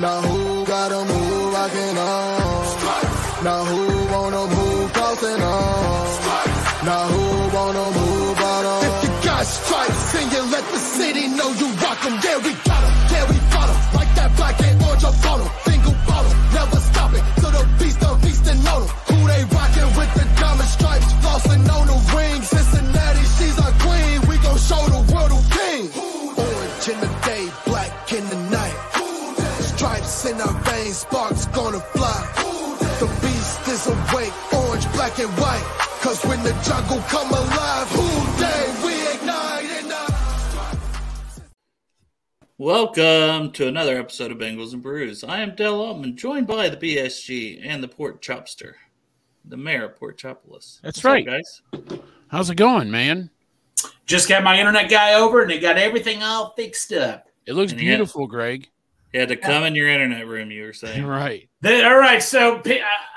[0.00, 3.42] Now who gotta move rockin' on?
[3.42, 3.82] Now who
[4.14, 6.06] wanna move crossing on?
[6.86, 8.82] Now who wanna move out?
[8.84, 12.52] If you got stripes and you let the city know you rock 'em, yeah, we
[12.70, 13.78] got 'em, yeah, we fought 'em.
[13.98, 15.47] Like that black and orange up on 'em.
[35.18, 35.74] Black and white.
[36.00, 40.78] Cause when the jungle come alive, who day we ignite in the
[42.56, 45.24] Welcome to another episode of Bengals and Brews.
[45.24, 48.74] I am Dell Altman, joined by the BSG and the Port Chopster,
[49.44, 50.80] the mayor of Port Chopolis.
[50.82, 51.26] That's What's up, right.
[51.26, 51.62] guys.
[52.28, 53.30] How's it going, man?
[54.06, 57.28] Just got my internet guy over and they got everything all fixed up.
[57.46, 58.68] It looks And he had- beautiful, Greg.
[59.12, 61.04] You had to come in your internet room, you were saying.
[61.04, 61.48] Right.
[61.60, 62.62] They- all right, so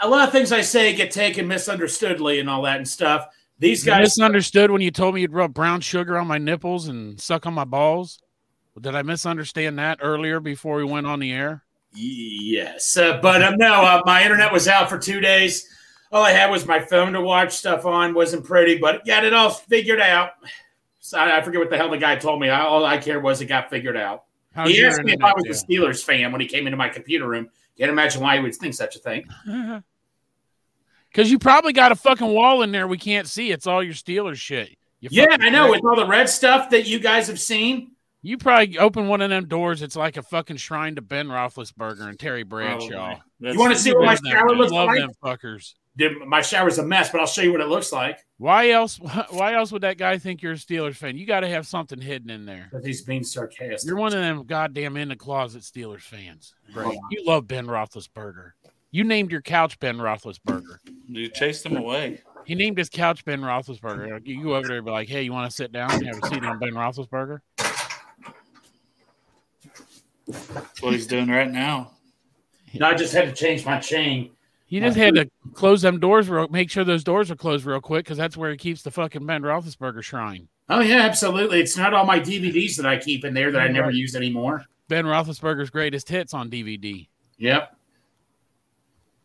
[0.01, 3.27] a lot of things I say get taken misunderstoodly and all that and stuff.
[3.59, 6.87] These You guys, misunderstood when you told me you'd rub brown sugar on my nipples
[6.87, 8.19] and suck on my balls.
[8.79, 11.63] Did I misunderstand that earlier before we went on the air?
[11.93, 15.67] yes, uh, but um, no, uh, my internet was out for two days.
[16.11, 18.13] All I had was my phone to watch stuff on.
[18.13, 20.31] wasn't pretty, but got it all figured out.
[20.99, 22.49] So I, I forget what the hell the guy told me.
[22.49, 24.23] I, all I cared was it got figured out.
[24.53, 26.77] How's he asked me if I internet was a Steelers fan when he came into
[26.77, 27.49] my computer room.
[27.77, 29.25] Can't imagine why he would think such a thing.
[31.11, 33.51] Because you probably got a fucking wall in there we can't see.
[33.51, 34.77] It's all your Steelers shit.
[35.01, 35.67] You Yeah, I know.
[35.69, 35.83] prick.
[35.83, 37.91] With all the red stuff that you guys have seen,
[38.21, 39.81] You probably open one of them doors.
[39.81, 42.87] It's like a fucking shrine to Ben Roethlisberger and Terry Bradshaw.
[42.87, 43.21] Probably.
[43.41, 44.31] That's- You wanna see what my Love them.
[44.31, 45.73] shower looks Love them fuckers.
[45.97, 48.19] Dude, my shower's a mess, but I'll show you what it looks like.
[48.37, 48.97] Why else?
[49.29, 51.17] Why else would that guy think you're a Steelers fan?
[51.17, 52.69] You got to have something hidden in there.
[52.71, 53.87] But he's being sarcastic.
[53.87, 56.55] You're one of them goddamn in the closet Steelers fans.
[56.73, 56.97] Right.
[56.97, 58.51] Oh, you love Ben Roethlisberger.
[58.91, 60.77] You named your couch Ben Roethlisberger.
[61.07, 62.21] You chased him away.
[62.45, 64.25] He named his couch Ben Roethlisberger.
[64.25, 66.23] You go over there and be like, "Hey, you want to sit down and have
[66.23, 67.39] a seat on Ben Roethlisberger?"
[70.27, 71.91] That's what he's doing right now.
[72.73, 74.31] No, I just had to change my chain.
[74.71, 77.81] He just had to close them doors, real, make sure those doors are closed real
[77.81, 80.47] quick, because that's where he keeps the fucking Ben Roethlisberger shrine.
[80.69, 81.59] Oh yeah, absolutely.
[81.59, 83.95] It's not all my DVDs that I keep in there that I never Right.
[83.95, 84.63] use anymore.
[84.87, 87.05] Ben Roethlisberger's greatest hits on DVD.
[87.37, 87.75] Yep.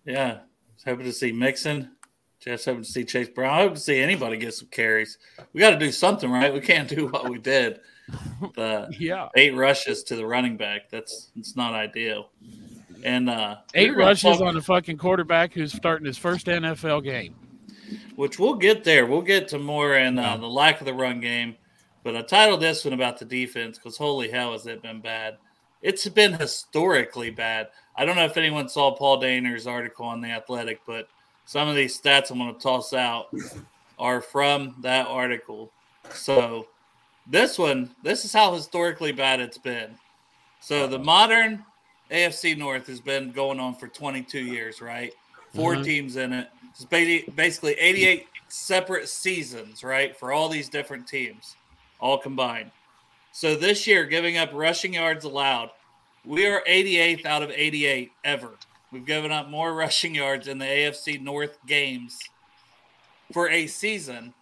[0.05, 0.31] Yeah.
[0.33, 1.93] I was hoping to see Mixon.
[2.41, 3.55] Jeff's hoping to see Chase Brown.
[3.55, 5.17] I hope to see anybody get some carries.
[5.53, 6.53] We got to do something, right?
[6.53, 7.81] We can't do what we did.
[8.55, 10.91] The Yeah, eight rushes to the running back.
[10.91, 12.31] That's it's not ideal.
[13.07, 17.37] And uh eight rushes on a fucking quarterback who's starting his first NFL game.
[18.17, 19.07] which we'll get there.
[19.07, 21.55] We'll get to more in uh, the lack of the run game.
[22.03, 25.39] But I titled this one about the defense because holy hell has it been bad.
[25.83, 27.69] It's been historically bad.
[27.95, 31.09] I don't know if anyone saw Paul Dehner's article on the Athletic, but
[31.45, 33.29] some of these stats I'm going to toss out
[34.01, 35.71] are from that article.
[36.11, 36.67] So
[37.27, 39.95] this one, this is how historically bad it's been.
[40.61, 41.65] So the modern
[42.11, 45.13] AFC North has been going on for 22 years, right?
[45.55, 45.85] 4 Mhm.
[45.85, 46.51] teams in it.
[46.71, 51.57] It's basically 88 separate seasons, right, for all these different teams,
[52.01, 52.71] all combined.
[53.33, 55.71] So this year, giving up rushing yards allowed,
[56.25, 58.57] we are 88th out of 88 ever.
[58.93, 62.19] We've given up more rushing yards in the AFC North games
[63.33, 64.33] for a season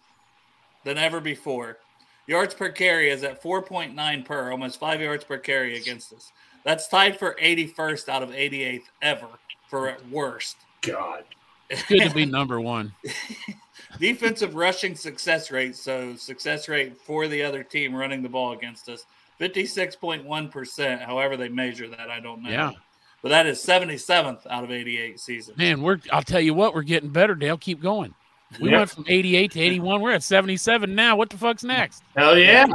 [0.83, 1.79] than ever before.
[2.27, 6.31] Yards per carry is at 4.9 per, almost five yards per carry against us.
[6.65, 9.27] That's tied for 81st out of 88th ever
[9.69, 10.57] for at worst.
[10.81, 11.23] God.
[11.69, 12.93] It's good to be number one.
[13.99, 18.89] Defensive rushing success rate, so success rate for the other team running the ball against
[18.89, 19.05] us,
[19.39, 21.01] 56.1%.
[21.05, 22.49] However, they measure that, I don't know.
[22.49, 22.71] Yeah.
[23.21, 25.57] But that is 77th out of 88 seasons.
[25.57, 27.57] Man, we're I'll tell you what, we're getting better, Dale.
[27.57, 28.13] Keep going.
[28.59, 28.77] We Yep.
[28.77, 30.01] went from 88 to 81.
[30.01, 31.15] We're at 77 now.
[31.15, 32.03] What the fuck's next?
[32.15, 32.67] Hell yeah.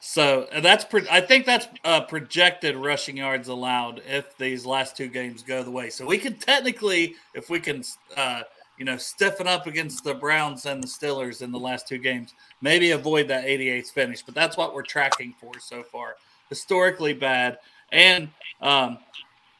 [0.00, 5.08] So uh, that's I think that's uh, projected rushing yards allowed if these last two
[5.08, 5.90] games go the way.
[5.90, 7.82] So we can technically, if we can,
[8.16, 8.42] uh,
[8.78, 12.34] you know, stiffen up against the Browns and the Steelers in the last two games,
[12.60, 14.22] maybe avoid that 88th finish.
[14.22, 16.16] But that's what we're tracking for so far.
[16.50, 17.58] Historically bad,
[17.90, 18.28] and
[18.60, 18.98] um,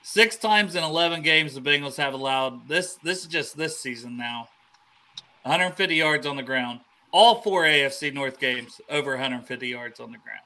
[0.02, 2.98] six times in 11 games the Bengals have allowed this.
[3.02, 4.48] This is just this season now.
[5.42, 6.80] 150 yards on the ground.
[7.16, 10.40] All four AFC North games over 150 yards on the ground.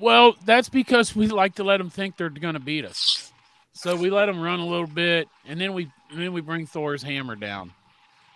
[0.00, 3.32] Well, that's because we like to let them think they're going to beat us.
[3.74, 6.66] So we let them run a little bit, and then we and then we bring
[6.66, 7.72] Thor's hammer down.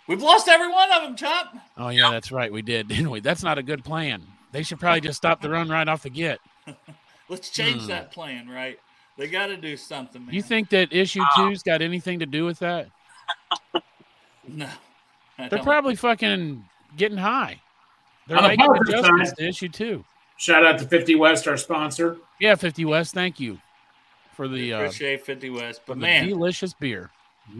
[0.07, 1.53] We've lost every one of them, Chop.
[1.77, 3.19] Oh yeah, that's right, we did, didn't we?
[3.19, 4.23] That's not a good plan.
[4.53, 6.39] They should probably just stop the run right off the get.
[7.29, 7.89] Let's change Hmm.
[7.89, 8.79] that plan, right?
[9.19, 10.25] They got to do something.
[10.27, 10.33] Man.
[10.35, 12.87] You think that issue two's got anything to do with that?
[14.47, 14.67] No,
[15.39, 15.65] I They're don't.
[15.65, 16.65] probably fucking
[16.97, 17.61] getting high.
[18.27, 20.05] They're On the making positive adjustments side- to issue two.
[20.37, 22.19] Shout out to 50 West, our sponsor.
[22.41, 23.59] Yeah, 50 West, thank you
[24.35, 27.11] for the, uh, appreciate 50 West, but man, delicious beer.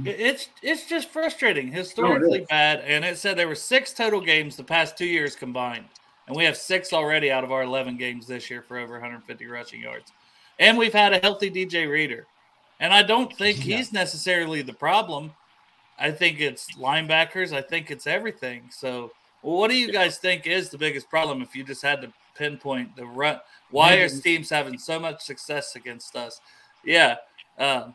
[0.05, 2.47] It's it's just frustrating, historically is.
[2.49, 2.81] bad.
[2.87, 5.85] And it said there were six total games the past two years combined,
[6.29, 9.47] and we have six already out of our eleven games this year for over 150
[9.47, 10.13] rushing yards.
[10.61, 12.27] And we've had a healthy DJ Reader,
[12.79, 13.77] and I don't think Yeah.
[13.79, 15.35] he's necessarily the problem.
[15.99, 17.53] I think it's linebackers.
[17.53, 18.71] I think it's everything.
[18.71, 19.11] So,
[19.43, 22.13] well, what do you guys think is the biggest problem if you just had to
[22.37, 23.41] pinpoint the run?
[23.71, 26.41] Why are teams having so much success against us?
[26.85, 27.17] Yeah.
[27.59, 27.95] Um,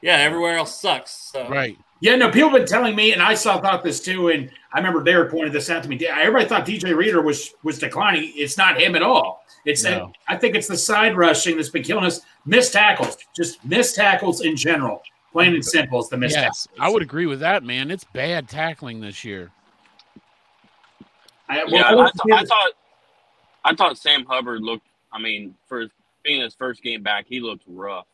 [0.00, 1.12] yeah, everywhere else sucks.
[1.12, 1.48] So.
[1.48, 1.78] Right.
[2.00, 4.78] Yeah, no, people have been telling me, and I saw thought this too, and I
[4.78, 5.98] remember Derek pointed this out to me.
[6.06, 8.30] Everybody thought DJ Reader was was declining.
[8.34, 9.46] It's not him at all.
[9.64, 10.12] It's No.
[10.28, 12.20] I think it's the side rushing that's been killing us.
[12.44, 15.02] Missed tackles, just missed tackles in general.
[15.34, 16.78] Plain and simple is the missed Yes, tackles.
[16.80, 17.90] I would agree with that, man.
[17.90, 19.50] It's bad tackling this year.
[21.48, 22.70] I, Yeah, I, th- I thought
[23.64, 24.86] I thought Sam Hubbard looked.
[25.12, 25.86] I mean, for
[26.22, 28.06] being his first game back, he looked rough.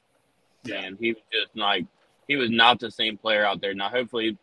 [0.64, 0.76] Yeah.
[0.80, 1.84] And he was just like
[2.26, 3.74] he was not the same player out there.
[3.74, 4.38] Now, hopefully,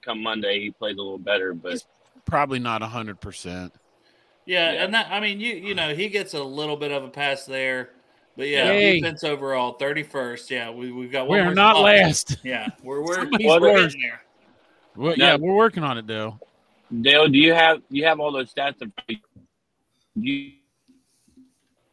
[0.00, 1.52] come Monday, he plays a little better.
[1.52, 1.84] But
[2.24, 3.72] Probably not 100%.
[4.46, 4.84] Yeah, Yeah.
[4.84, 7.44] and that I mean, you you know, he gets a little bit of a pass
[7.44, 7.90] there,
[8.36, 9.00] but yeah, Hey.
[9.00, 10.50] defense overall, thirty first.
[10.50, 11.84] Yeah, we we've got one We're not spot.
[11.84, 12.36] last.
[12.44, 14.22] Yeah, we're we're, Somebody's we're there.
[14.96, 15.24] Well, No.
[15.26, 16.38] Yeah, we're working on it, Dale.
[17.00, 18.80] Dale, do you have you have all those stats?
[18.82, 18.90] Of,
[20.14, 20.52] you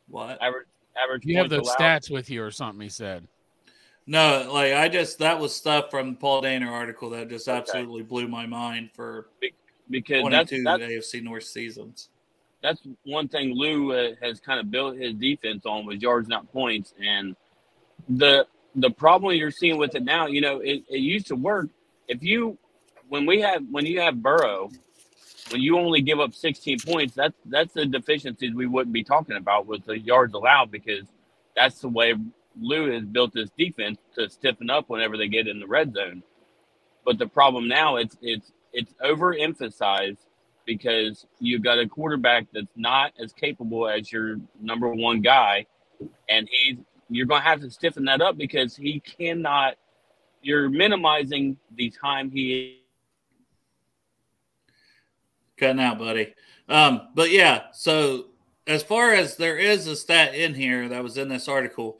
[0.07, 0.41] What?
[0.41, 0.67] average
[1.01, 1.25] average.
[1.25, 2.01] You have points those allowed?
[2.01, 3.27] stats with you or something, he said.
[4.07, 8.01] No, like I just that was stuff from the Paul Dehner article that just absolutely
[8.03, 9.29] blew my mind for
[9.89, 12.09] because twenty that's two that's AFC North seasons.
[12.61, 16.51] That's one thing Lou uh, has kind of built his defense on was yards not
[16.51, 17.35] points, and
[18.07, 18.45] the
[18.75, 21.69] the problem you're seeing with it now, you know, it, it used to work.
[22.07, 22.57] If you
[23.07, 24.69] when we have when you have Burrow,
[25.51, 29.37] when you only give up 16 points, that's that's the deficiencies we wouldn't be talking
[29.37, 31.05] about with the yards allowed because
[31.55, 32.13] that's the way
[32.59, 36.23] Lou has built this defense to stiffen up whenever they get in the red zone.
[37.05, 40.17] But the problem now it's it's it's overemphasized
[40.69, 45.65] because you've got a quarterback that's not as capable as your number one guy,
[46.29, 46.77] and he's
[47.09, 49.75] you're going to have to stiffen that up because he cannot.
[50.43, 52.83] You're minimizing the time he.
[55.57, 56.35] Cutting out, buddy.
[56.69, 58.27] Um, but yeah, so
[58.67, 61.99] as far as there is a stat in here that was in this article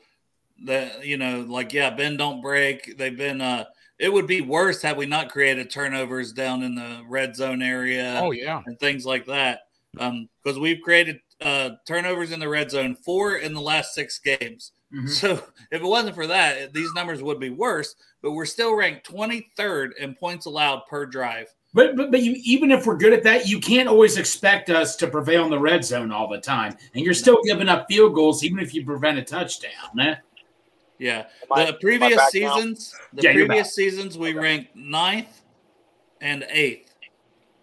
[0.64, 2.96] that you know, like yeah, Ben don't break.
[2.96, 3.64] They've been uh
[4.00, 8.18] it would be worse had we not created turnovers down in the red zone area
[8.22, 8.62] Oh, yeah.
[8.66, 9.60] and things like that.
[9.98, 14.18] Um, because we've created uh turnovers in the red zone four in the last six
[14.18, 14.72] games.
[14.94, 15.08] Mhm.
[15.08, 15.32] So
[15.70, 19.96] if it wasn't for that, these numbers would be worse, but we're still ranked 23rd
[19.98, 21.46] in points allowed per drive.
[21.72, 24.96] But, but but you even if we're good at that, you can't always expect us
[24.96, 28.12] to prevail in the red zone all the time, and you're still giving up field
[28.14, 30.00] goals even if you prevent a touchdown.
[30.00, 30.14] Eh?
[31.00, 31.24] Yeah.
[31.50, 32.54] Am The I previous back now?
[32.56, 35.40] seasons, the Yeah, previous seasons, we ranked ninth
[36.20, 36.94] and eighth.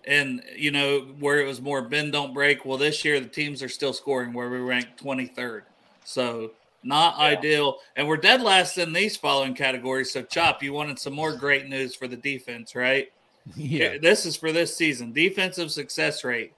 [0.05, 2.65] And, you know, where it was more bend, don't break.
[2.65, 5.63] Well, this year the teams are still scoring where we ranked 23rd.
[6.03, 6.51] So,
[6.81, 7.77] not ideal.
[7.95, 10.11] And we're dead last in these following categories.
[10.11, 13.07] So, Chop, you wanted some more great news for the defense, right?
[13.55, 13.97] Yeah.
[14.01, 15.13] This is for this season.
[15.13, 16.53] Defensive success rate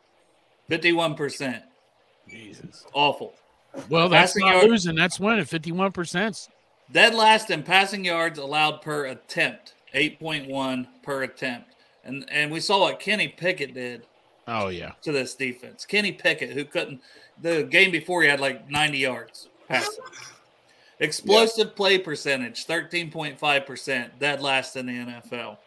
[0.72, 1.62] 51%.
[2.30, 2.86] Jesus.
[2.94, 3.34] Awful.
[3.90, 4.96] Well, that's Passing not yard- losing.
[4.96, 5.46] That's winning.
[5.46, 6.50] 51%.
[6.92, 11.76] Dead last in passing yards allowed per attempt, 8.1 per attempt.
[12.04, 14.06] And and we saw what Kenny Pickett did
[14.48, 14.94] Oh, yeah.
[15.04, 15.86] to this defense.
[15.86, 17.02] Kenny Pickett, who couldn't
[17.42, 20.04] the game before he had like 90 yards passing.
[21.00, 25.58] Explosive play percentage, 13.5%, dead last in the NFL.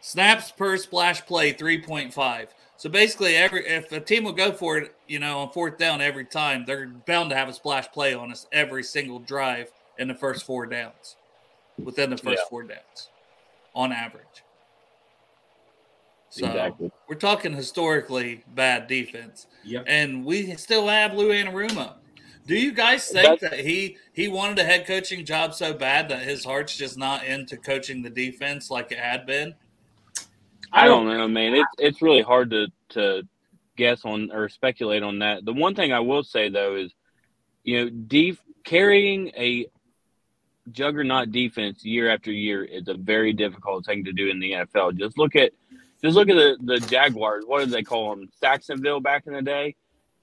[0.00, 2.48] Snaps per splash play, 3.5.
[2.78, 6.00] So basically, every if a team will go for it, you know, on fourth down
[6.00, 9.70] every time, they're bound to have a splash play on us every single drive
[10.02, 11.16] in the first four downs,
[11.82, 12.48] within the first Yeah.
[12.50, 13.08] four downs,
[13.74, 14.42] on average.
[16.28, 16.90] So Exactly.
[17.08, 19.84] we're talking historically bad defense, Yep.
[19.86, 21.94] and we still have Lou Anarumo.
[22.46, 26.08] Do you guys think That's- that he he wanted a head coaching job so bad
[26.08, 29.54] that his heart's just not into coaching the defense like it had been?
[30.72, 31.54] I don't know, man.
[31.54, 33.22] It's it's really hard to to
[33.76, 35.44] guess on or speculate on that.
[35.44, 36.92] The one thing I will say though is,
[37.62, 39.66] you know, def- carrying a
[40.70, 44.96] juggernaut defense year after year is a very difficult thing to do in the NFL.
[44.96, 45.52] Just look at
[46.02, 47.44] just look at the the Jaguars.
[47.46, 48.28] What did they call them?
[48.40, 49.74] Sacksonville back in the day.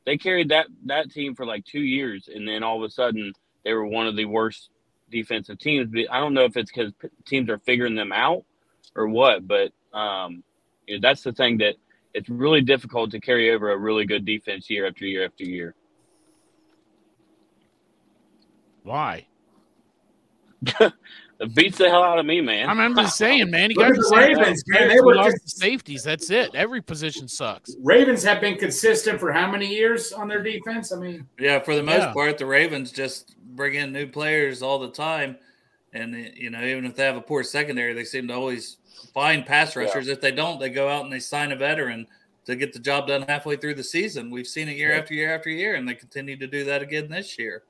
[0.05, 3.33] They carried that that team for like two years, and then all of a sudden
[3.63, 4.69] they were one of the worst
[5.11, 5.93] defensive teams.
[6.09, 6.93] I don't know if it's because
[7.25, 8.45] teams are figuring them out
[8.95, 10.43] or what, but um,
[10.87, 11.75] you know, that's the thing that
[12.13, 15.75] it's really difficult to carry over a really good defense year after year after year.
[18.83, 19.27] Why?
[21.41, 22.67] It beats the hell out of me, man.
[22.69, 23.69] I mean, I'm just saying, man.
[23.69, 24.89] You got the the Ravens, man.
[24.89, 26.03] They were just- the safeties.
[26.03, 26.53] That's it.
[26.53, 27.77] Every position sucks.
[27.81, 30.91] Ravens have been consistent for how many years on their defense?
[30.91, 32.11] I mean, Yeah, for the most Yeah.
[32.11, 35.37] part, the Ravens just bring in new players all the time,
[35.93, 38.75] and you know, even if they have a poor secondary, they seem to always
[39.13, 40.09] find pass rushers.
[40.09, 42.05] If they don't, they go out and they sign a veteran
[42.47, 44.29] to get the job done halfway through the season.
[44.29, 47.07] We've seen it year after year after year, and they continue to do that again
[47.09, 47.63] this year.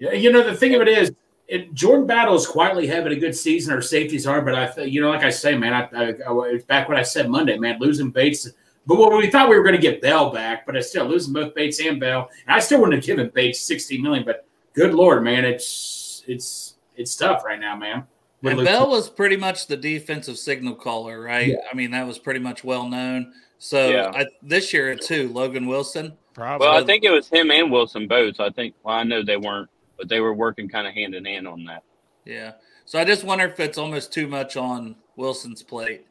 [0.00, 1.12] yeah, you know, the thing of it is,
[1.48, 3.72] it, Jordan Battle is quietly having a good season.
[3.72, 6.48] Our safeties are, but I, th- you know, like I say, man, I, I, I
[6.48, 8.48] it's back what I said Monday, man, losing Bates.
[8.86, 11.32] But what we thought we were going to get Bell back, but I still losing
[11.32, 12.30] both Bates and Bell.
[12.46, 14.24] And I still wouldn't have given Bates sixty million.
[14.24, 18.04] But good lord, man, it's it's it's tough right now, man.
[18.42, 21.48] We're And Bell was pretty much the defensive signal caller, right?
[21.48, 21.56] Yeah.
[21.70, 23.32] I mean, that was pretty much well known.
[23.58, 24.12] So Yeah.
[24.14, 26.12] I, this year too, Logan Wilson.
[26.34, 26.66] Probably.
[26.66, 28.38] well, I think it was him and Wilson both.
[28.40, 28.74] I think.
[28.82, 31.64] Well, I know they weren't, but they were working kind of hand in hand on
[31.64, 31.82] that.
[32.24, 32.52] Yeah.
[32.84, 36.06] So I just wonder if it's almost too much on Wilson's plate,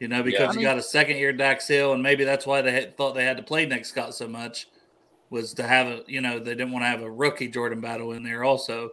[0.00, 0.44] you know, because Yeah.
[0.46, 2.96] you I mean- got a second year Dax Hill, and maybe that's why they had,
[2.96, 4.68] thought they had to play Nick Scott so much
[5.30, 8.12] was to have a, you know, they didn't want to have a rookie Jordan Battle
[8.12, 8.90] in there also.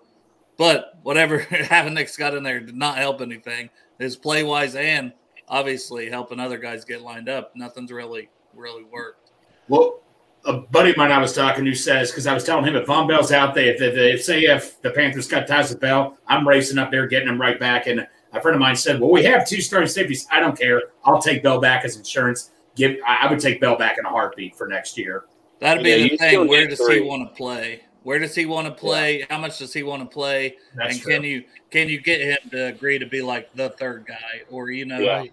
[0.57, 3.69] But whatever, having Nick Scott in there did not help anything.
[3.97, 5.11] His play wise and
[5.49, 7.53] obviously helping other guys get lined up.
[7.55, 9.31] Nothing's really, really worked.
[9.67, 10.01] Well,
[10.45, 12.87] a buddy of mine I was talking to says because I was telling him if
[12.87, 16.17] Vonn Bell's out there, if, if, if say if the Panthers cut ties with Bell,
[16.27, 17.87] I'm racing up there getting him right back.
[17.87, 20.27] And a friend of mine said, "Well, we have two starting safeties.
[20.31, 20.83] I don't care.
[21.03, 22.51] I'll take Bell back as insurance.
[22.75, 25.25] Give I I would take Bell back in a heartbeat for next year.
[25.59, 26.47] That'd be Yeah, the thing.
[26.47, 27.81] Where need does he want to play?
[28.03, 29.25] Where does he want to play?
[29.29, 30.55] How much does he want to play?
[30.75, 31.13] That's and true.
[31.13, 34.71] can you can you get him to agree to be like the third guy, or
[34.71, 35.25] you know, Yeah.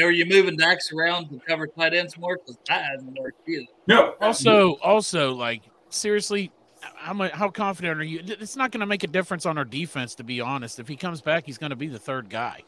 [0.00, 2.36] Are you moving Dax around to cover tight ends more?
[2.38, 3.64] Because that hasn't worked either.
[3.86, 6.52] no, also, also, like seriously,
[6.96, 7.32] how much?
[7.32, 8.20] How confident are you?
[8.24, 10.78] It's not going to make a difference on our defense, to be honest.
[10.78, 12.62] If he comes back, he's going to be the third guy.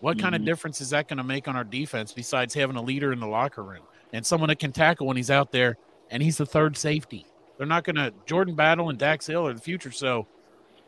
[0.00, 0.46] What kind of Mhm.
[0.46, 3.26] difference is that going to make on our defense besides having a leader in the
[3.26, 5.76] locker room and someone that can tackle when he's out there
[6.10, 7.24] and he's the third safety?
[7.56, 10.26] They're not going to Jordan Battle and Dax Hill are the future, so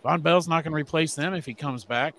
[0.04, 2.14] Vonn Bell's not going to replace them if he comes back.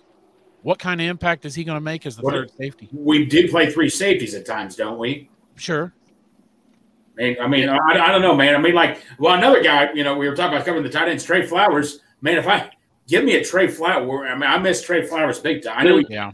[0.65, 2.89] What kind of impact is he going to make as the What- third safety?
[2.91, 5.29] we did play three safeties at times, don't we?
[5.57, 5.93] Sure.
[7.19, 8.55] I mean, I mean, I, I don't know, man.
[8.55, 11.07] I mean, like, well, another guy, you know, we were talking about covering the tight
[11.07, 11.99] ends, Tre Flowers.
[12.21, 12.71] Man, if I
[13.07, 15.75] give me a Tre Flower, I mean, I miss Tre Flowers big time.
[15.77, 16.31] I know he, Yeah.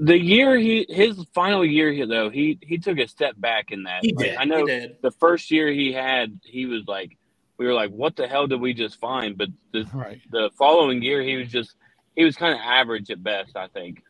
[0.00, 3.84] The year he his final year here though he he took a step back in
[3.84, 4.00] that.
[4.02, 4.36] He Like, did.
[4.36, 4.96] I He know did.
[5.00, 7.16] the first year he had he was like
[7.58, 9.38] we were like what the hell did we just find?
[9.38, 10.20] But the Right.
[10.32, 11.76] the following year he was just
[12.16, 13.56] he was kind of average at best.
[13.56, 14.02] I think.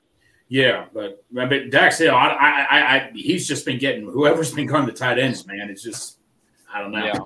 [0.49, 4.53] yeah, but but Dax Hill, oh, I, I, I, I, he's just been getting whoever's
[4.53, 5.71] been going to tight ends, man.
[5.71, 6.19] It's just,
[6.73, 7.05] I don't know.
[7.05, 7.19] Yeah.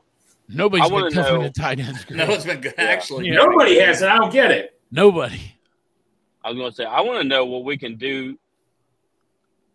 [0.49, 2.07] Nobody's I been wanna covering the tight ends.
[2.11, 2.75] No, it's been good.
[2.79, 3.35] Actually, Yeah.
[3.35, 4.09] Nobody has it.
[4.09, 4.81] I don't get it.
[4.91, 5.55] Nobody.
[6.43, 8.39] I was going to say I want to know what we can do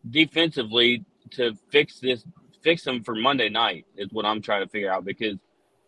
[0.09, 2.25] defensively to fix this,
[2.61, 5.37] fix them for Monday night is what I'm trying to figure out because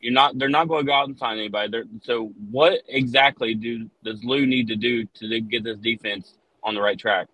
[0.05, 1.67] you're not they're not going to go out and sign anybody.
[1.71, 6.75] They're, so what exactly do does Lou need to do to get this defense on
[6.75, 7.27] the right track?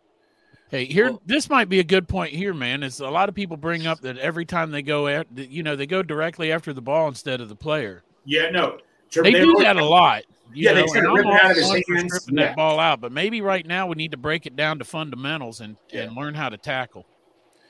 [0.70, 2.82] Hey, here, Well- this might be a good point here, man.
[2.82, 5.76] Is a lot of people bring up that every time they go at, you know,
[5.76, 8.04] they go directly after the ball instead of the player.
[8.24, 8.78] Yeah, no.
[9.14, 10.24] They do that a lot.
[10.54, 12.14] you Yeah, they know, try and to rip it out of his hands.
[12.16, 12.46] stripping Yeah.
[12.48, 15.60] that ball out, but maybe right now we need to break it down to fundamentals
[15.60, 16.04] and Yeah.
[16.04, 17.06] and learn how to tackle.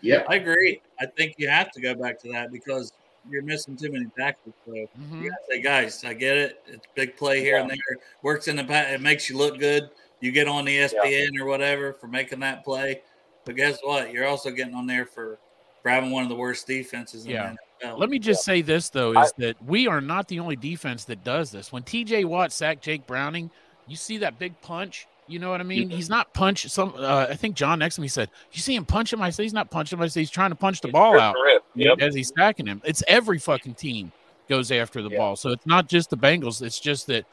[0.01, 0.23] Yeah.
[0.29, 0.81] I agree.
[0.99, 2.91] I think you have to go back to that because
[3.29, 4.55] you're missing too many tackles.
[4.65, 5.21] So Mhm.
[5.21, 6.63] you gotta say, guys, I get it.
[6.67, 7.77] It's big play here and there.
[8.23, 8.89] Works in the back.
[8.89, 9.89] It makes you look good.
[10.19, 13.01] You get on the ESPN or whatever for making that play.
[13.45, 14.11] But guess what?
[14.11, 15.39] You're also getting on there for,
[15.81, 17.55] for having one of the worst defenses in Yeah.
[17.81, 17.97] the NFL.
[17.99, 21.23] Let me just say this though: is that we are not the only defense that
[21.23, 21.71] does this.
[21.71, 22.25] When T.J.
[22.25, 23.49] Watt sacked Jake Browning,
[23.87, 25.07] you see that big punch.
[25.31, 25.89] You know what I mean?
[25.89, 26.67] He's not punch.
[26.69, 29.29] Some uh, I think John next to me said, "You see him punch him?" I
[29.29, 31.35] said, "He's not punching him." I said, "He's trying to punch the ball out."
[31.73, 31.99] Yep.
[32.01, 32.81] as he's stacking him.
[32.83, 34.11] It's every fucking team
[34.49, 35.19] goes after the Yeah.
[35.19, 35.35] ball.
[35.37, 36.61] So it's not just the Bengals.
[36.61, 37.25] It's just that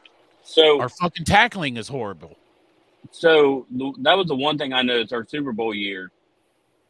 [0.43, 2.37] So our fucking tackling is horrible.
[3.11, 3.65] So
[3.99, 6.09] that was the one thing I noticed our Super Bowl year.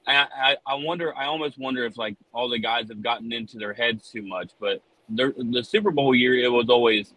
[0.06, 1.16] I, I I wonder.
[1.18, 4.52] I almost wonder if like all the guys have gotten into their heads too much.
[4.60, 7.16] But the the Super Bowl year, it was always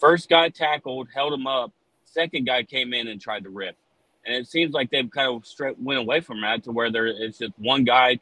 [0.00, 1.72] first guy tackled, held him up,
[2.16, 3.76] second guy came in and tried to rip.
[4.24, 7.06] And it seems like they've kind of straight went away from that to where there
[7.06, 8.18] it's just one guy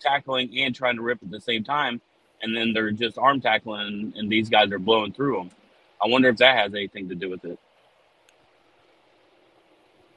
[0.00, 2.00] tackling and trying to rip at the same time,
[2.42, 5.50] and then they're just arm tackling, and, and these guys are blowing through them.
[6.04, 7.58] I wonder if that has anything to do with it.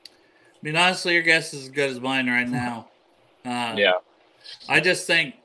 [0.05, 2.89] I mean, honestly, your guess is as good as mine right now.
[3.43, 3.93] Uh, Yeah.
[4.67, 5.35] I just think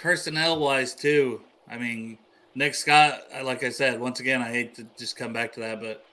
[0.00, 1.40] personnel wise too.
[1.68, 2.18] I mean,
[2.54, 5.80] Nick Scott, like I said, once again, I hate to just come back to that,
[5.80, 6.03] but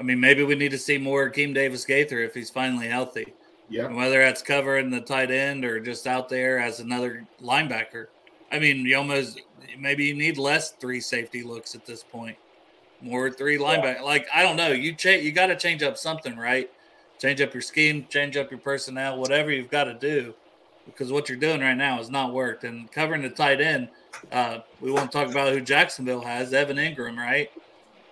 [0.00, 3.34] I mean, maybe we need to see more Keem Davis Gaither if he's finally healthy.
[3.68, 3.84] Yeah.
[3.84, 8.06] And whether that's covering the tight end or just out there as another linebacker.
[8.50, 9.42] I mean, you almost
[9.78, 12.38] maybe you need less three safety looks at this point.
[13.02, 14.00] More three linebacker.
[14.00, 14.72] Like I don't know.
[14.72, 16.70] You change, you got to change up something, right?
[17.20, 20.32] Change up your scheme, change up your personnel, whatever you've got to do,
[20.86, 22.64] because what you're doing right now has not worked.
[22.64, 23.90] And covering the tight end,
[24.32, 27.50] uh, we won't talk about who Jacksonville has, Evan Engram, right?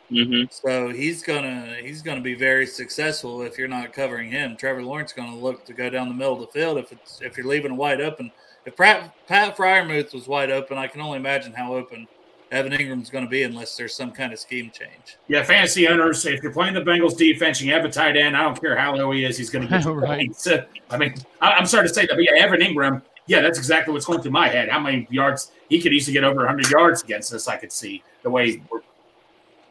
[0.08, 4.56] Hmm So he's gonna he's gonna be very successful if you're not covering him.
[4.56, 7.36] Trevor Lawrence gonna look to go down the middle of the field if it's if
[7.36, 8.30] you're leaving it wide open.
[8.66, 12.06] If Pat, Pat Freiermuth was wide open, I can only imagine how open
[12.50, 15.16] Evan Engram's going to be unless there's some kind of scheme change.
[15.28, 18.36] Yeah, fantasy owners, if you're playing the Bengals defense and you have a tight end,
[18.36, 20.18] I don't care how low he is, he's going to get you Right.
[20.20, 20.48] points.
[20.90, 23.92] I mean, I, I'm sorry to say that, but yeah, Evan Engram, yeah, that's exactly
[23.92, 24.70] what's going through my head.
[24.70, 27.48] How many yards he could easily get over 100 yards against us?
[27.48, 28.80] I could see the way we're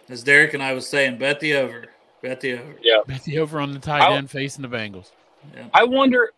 [0.10, 1.86] As Derek and I was saying, bet the over,
[2.22, 2.76] bet the over.
[2.82, 3.00] Yeah.
[3.06, 5.12] Bet the over on the tight I'll- end facing the Bengals.
[5.74, 6.32] I wonder,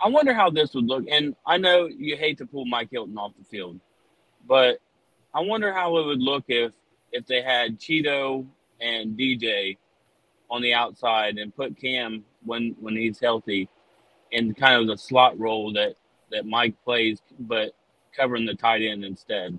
[0.00, 1.04] I wonder how this would look.
[1.08, 3.78] And I know you hate to pull Mike Hilton off the field,
[4.46, 4.78] but
[5.34, 6.72] I wonder how it would look if
[7.12, 8.46] if they had Chido
[8.80, 9.76] and DJ
[10.50, 13.68] on the outside and put Cam when when he's healthy
[14.32, 15.94] in kind of the slot role that
[16.30, 17.72] that Mike plays, but
[18.16, 19.58] covering the tight end instead.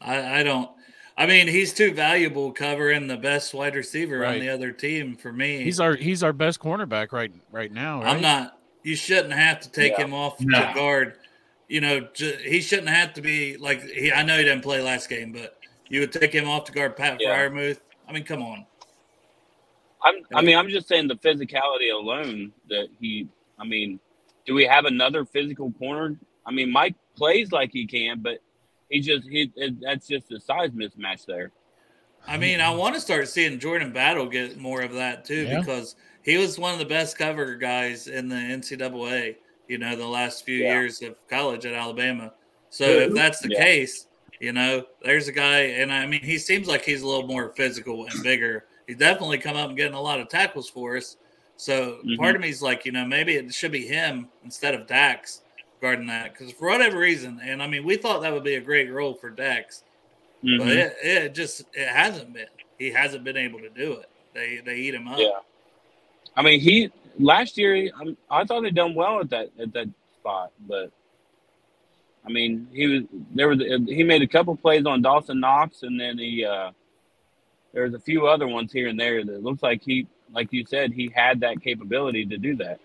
[0.00, 0.70] I, I don't.
[1.16, 5.32] I mean, he's too valuable covering the best wide receiver on the other team for
[5.32, 5.62] me.
[5.62, 8.02] He's our he's our best cornerback right right now.
[8.02, 8.08] Right?
[8.16, 8.58] I'm not.
[8.82, 10.04] You shouldn't have to take Yeah.
[10.04, 10.58] him off No.
[10.60, 11.18] to guard.
[11.68, 13.82] You know, ju- he shouldn't have to be like.
[13.88, 16.72] He, I know he didn't play last game, but you would take him off to
[16.72, 17.36] guard Pat Yeah.
[17.38, 17.78] Freiermuth.
[18.08, 18.66] I mean, come on.
[20.02, 23.28] I'm, I mean, I'm just saying the physicality alone that he.
[23.58, 24.00] I mean,
[24.46, 26.16] do we have another physical corner?
[26.44, 28.40] I mean, Mike plays like he can, but
[28.90, 31.50] he just he that's just a size mismatch there.
[32.26, 35.60] I mean, I want to start seeing Jordan Battle get more of that too Yeah.
[35.60, 39.36] because he was one of the best cover guys in the NCAA.
[39.68, 40.72] You know, the last few Yeah.
[40.74, 42.32] years of college at Alabama.
[42.70, 43.04] So Yeah.
[43.06, 43.62] if that's the Yeah.
[43.62, 44.06] case,
[44.40, 47.50] you know, there's a guy, and I mean, he seems like he's a little more
[47.56, 48.66] physical and bigger.
[48.86, 51.16] He's definitely come up and getting a lot of tackles for us.
[51.56, 52.18] So Mhm.
[52.18, 55.42] part of me is like, you know, maybe it should be him instead of Dax
[55.84, 58.60] guarding that because for whatever reason, and I mean, we thought that would be a
[58.60, 59.84] great role for Dax,
[60.42, 60.68] but Mhm.
[60.68, 62.46] it, it just it hasn't been.
[62.78, 64.08] He hasn't been able to do it.
[64.32, 65.18] They they eat him up.
[65.18, 65.40] Yeah.
[66.34, 67.90] I mean, he last year.
[68.00, 70.90] I'm, I thought he'd done well at that at that spot, but
[72.24, 73.02] I mean, he was
[73.34, 76.70] there was he made a couple plays on Dawson Knox, and then he uh,
[77.74, 80.64] there was a few other ones here and there that looks like he, like you
[80.64, 82.80] said, he had that capability to do that.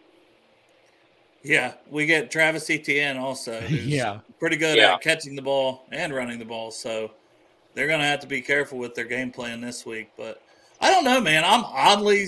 [1.43, 3.59] Yeah, we get Travis Etienne also.
[3.61, 4.19] who's yeah.
[4.39, 4.95] pretty good Yeah.
[4.95, 6.71] at catching the ball and running the ball.
[6.71, 7.11] So
[7.75, 10.09] they're going to have to be careful with their game plan this week.
[10.17, 10.41] But
[10.81, 11.43] I don't know, man.
[11.45, 12.27] I'm oddly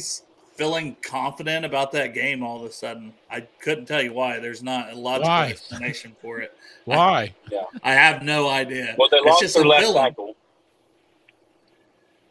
[0.55, 3.13] feeling confident about that game all of a sudden.
[3.29, 4.39] I couldn't tell you why.
[4.39, 5.47] There's not a logical Why?
[5.49, 6.53] explanation for it.
[6.85, 7.33] Why?
[7.83, 8.95] I have no idea.
[8.97, 10.03] Well, they It's lost just their a left feeling.
[10.03, 10.35] tackle.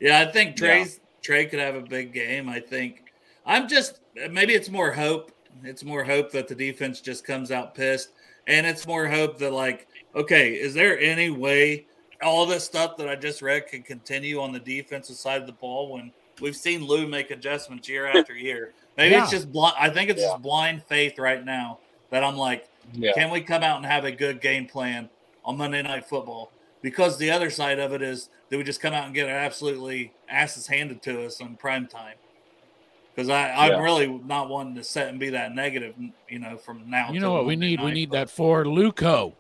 [0.01, 0.87] Yeah, I think Yeah.
[1.23, 2.49] Trey could have a big game.
[2.49, 3.13] I think
[3.45, 5.33] I'm just maybe it's more hope.
[5.63, 8.11] It's more hope that the defense just comes out pissed,
[8.47, 11.87] and it's more hope that like, okay, is there any way
[12.23, 15.53] all this stuff that I just read can continue on the defensive side of the
[15.55, 18.73] ball when we've seen Lou make adjustments year after year?
[18.97, 19.77] Maybe it's just blind.
[19.79, 20.29] I think it's Yeah.
[20.31, 21.79] just blind faith right now
[22.11, 23.13] that I'm like, Yeah.
[23.13, 25.09] can we come out and have a good game plan
[25.45, 26.53] on Monday Night Football?
[26.83, 30.13] Because the other side of it is that we just come out and get absolutely
[30.29, 32.17] asses handed to us on prime time.
[33.21, 33.83] Because I, I'm Yeah.
[33.83, 35.95] really not wanting to set and be that negative,
[36.29, 37.13] you know, from now.
[37.13, 37.81] You know till what we Monday need?
[37.83, 39.35] We need that for Luco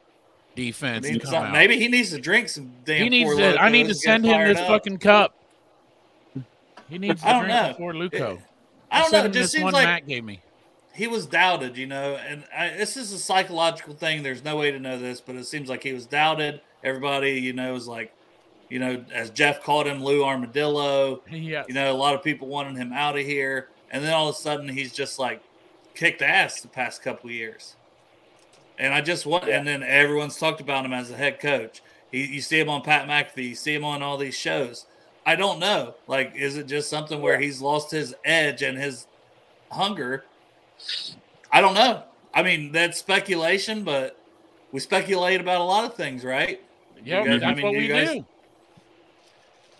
[0.54, 1.52] defense to come out.
[1.52, 3.04] Maybe he needs to drink some damn.
[3.04, 3.58] he needs Four to.
[3.60, 4.68] I need to send him fired this up.
[4.68, 5.34] fucking cup.
[6.88, 7.68] He needs to I don't drink know.
[7.68, 8.42] the Four Loko.
[8.90, 9.24] I don't know.
[9.24, 10.42] It just seems one like Matt gave me.
[10.94, 14.22] he was doubted, you know, and I, this is a psychological thing.
[14.22, 16.60] There's no way to know this, but it seems like he was doubted.
[16.82, 18.12] Everybody, you know, was like,
[18.70, 21.22] you know, as Jeff called him, Lou Armadillo.
[21.30, 21.64] Yeah.
[21.68, 24.34] You know, a lot of people wanted him out of here, and then all of
[24.34, 25.42] a sudden he's just like
[25.94, 27.76] kicked ass the past couple of years.
[28.78, 31.82] And I just want, and then everyone's talked about him as a head coach.
[32.10, 34.86] He, you see him on Pat McAfee, you see him on all these shows.
[35.26, 35.94] I don't know.
[36.06, 39.06] Like, is it just something where he's lost his edge and his
[39.70, 40.24] hunger?
[41.52, 42.04] I don't know.
[42.32, 44.16] I mean, that's speculation, but
[44.72, 46.62] we speculate about a lot of things, right?
[47.04, 48.24] Yeah, guys- that's I mean, what you we guys- do.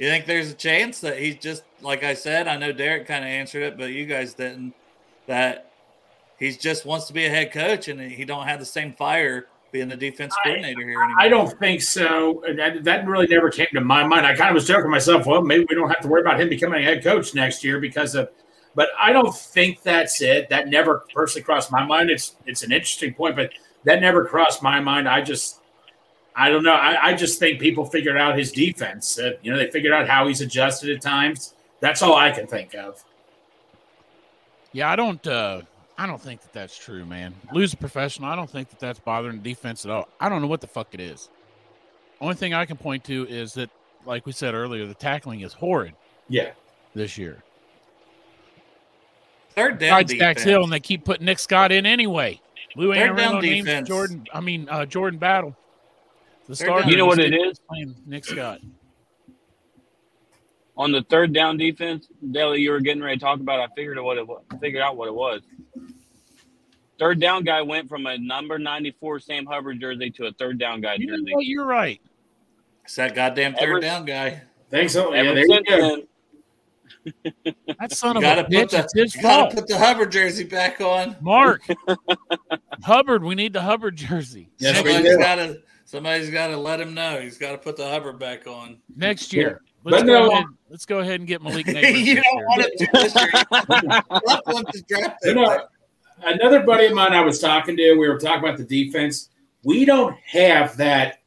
[0.00, 2.48] You think there's a chance that he's just like I said?
[2.48, 4.72] I know Derek kind of answered it, but you guys didn't.
[5.26, 5.70] That
[6.38, 9.46] he's just wants to be a head coach and he don't have the same fire
[9.72, 11.20] being the defense I- coordinator here anymore.
[11.20, 12.42] I don't think so.
[12.56, 14.26] That, that really never came to my mind.
[14.26, 16.48] I kind of was joking myself, well, maybe we don't have to worry about him
[16.48, 18.30] becoming a head coach next year because of.
[18.74, 20.48] But I don't think that's it.
[20.48, 22.08] That never personally crossed my mind.
[22.10, 23.50] It's it's an interesting point, but
[23.84, 25.08] that never crossed my mind.
[25.08, 25.59] I just,
[26.40, 26.72] I don't know.
[26.72, 29.18] I, I just think people figured out his defense.
[29.18, 31.54] Uh, you know, they figured out how he's adjusted at times.
[31.80, 33.04] That's all I can think of.
[34.72, 35.24] Yeah, I don't.
[35.26, 35.62] uh
[35.98, 37.34] I don't think that that's true, man.
[37.52, 38.30] Lou's a professional.
[38.30, 40.08] I don't think that that's bothering the defense at all.
[40.18, 41.28] I don't know what the fuck it is.
[42.22, 43.68] Only thing I can point to is that,
[44.06, 45.92] like we said earlier, the tackling is horrid
[46.28, 46.52] Yeah.
[46.94, 47.42] this year.
[49.50, 50.42] Third down Besides Dax defense.
[50.42, 52.40] Hill, and they keep putting Nick Scott in anyway.
[52.76, 53.88] Lou Third down Anarumo names defense.
[53.88, 54.26] Jordan.
[54.32, 55.54] I mean uh, Jordan Battle.
[56.50, 56.90] The Third starter.
[56.90, 57.60] You know what it is?
[58.06, 58.58] Nick Scott.
[60.76, 63.60] On the third down defense, Deli, you were getting ready to talk about.
[63.60, 64.42] I figured out what it was.
[64.60, 65.42] Figured out what it was.
[66.98, 70.58] Third down guy went from a number ninety four Sam Hubbard jersey to a third
[70.58, 71.34] down guy You know jersey.
[71.36, 71.44] what?
[71.46, 72.00] You're right.
[72.84, 74.42] It's that goddamn third Ever- down guy.
[74.70, 74.92] Thanks.
[74.92, 75.14] so.
[75.14, 76.04] Yeah, Ever there you go.
[77.44, 78.70] then, That son You of gotta a put bitch.
[78.70, 79.54] the It's his you gotta fault.
[79.54, 81.14] put the Hubbard jersey back on.
[81.20, 81.62] Mark
[82.82, 83.22] Hubbard.
[83.22, 85.18] We need the Hubbard jersey Yes, we somebody's do.
[85.18, 87.20] gotta somebody's gotta let him know.
[87.20, 88.78] He's gotta put the Hubbard back on.
[88.96, 89.60] next year.
[89.82, 90.44] But Let's no- go ahead.
[90.68, 92.04] Let's go ahead and get Malik Nabers.
[92.04, 94.02] you don't want it to this year.
[94.26, 95.66] Left one just draft You know,
[96.22, 99.30] another buddy of mine I was talking to, we were talking about the defense.
[99.64, 101.18] We don't have that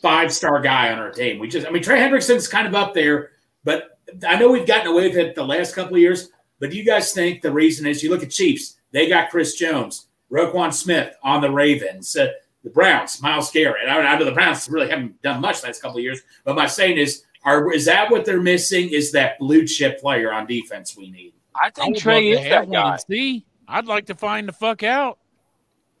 [0.00, 1.38] five star guy on our team.
[1.38, 3.30] We just, I mean, Trey Hendrickson's kind of up there,
[3.64, 6.30] but I know we've gotten away with it the last couple of years.
[6.60, 9.54] But do you guys think the reason is you look at Chiefs, they got Chris
[9.54, 12.28] Jones, Roquan Smith on the Ravens, uh,
[12.68, 13.88] the Browns, Myles Garrett.
[13.88, 16.54] I, I know the Browns really haven't done much the last couple of years, but
[16.54, 18.90] my saying is, are is that what they're missing?
[18.90, 21.34] Is that blue chip player on defense we need?
[21.54, 22.96] I I think would Trey is that one guy.
[22.96, 25.18] See, I'd like to find the fuck out.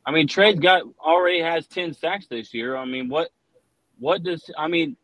[0.04, 2.76] I mean, Trey's got already has ten sacks this year.
[2.76, 3.30] I mean, what
[3.98, 4.96] what does I mean?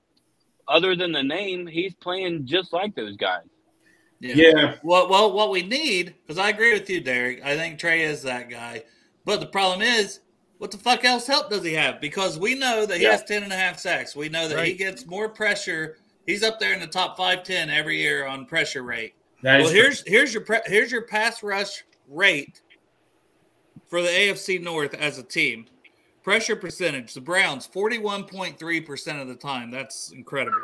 [0.66, 3.44] Other than the name, he's playing just like those guys.
[4.20, 4.77] Yeah.
[4.83, 7.44] Well, well, what we need, because I agree with you, Derek.
[7.44, 8.85] I think Trey is that guy.
[9.27, 10.20] But the problem is,
[10.58, 12.00] what the fuck else help does he have?
[12.00, 13.12] Because we know that he Yeah.
[13.12, 14.14] has 10 and a half sacks.
[14.16, 15.98] We know that he gets more pressure.
[16.26, 19.14] He's up there in the top 5 10 every year on pressure rate.
[19.42, 22.62] That is Well, here's here's your pre- here's your pass rush rate
[23.88, 25.66] for the AFC North as a team.
[26.22, 29.70] Pressure percentage: the Browns forty-one point three percent of the time.
[29.70, 30.56] That's incredible.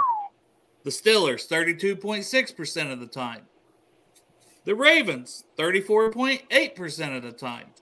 [0.84, 3.46] The Steelers thirty-two point six percent of the time.
[4.64, 7.74] The Ravens thirty-four point eight percent of the time.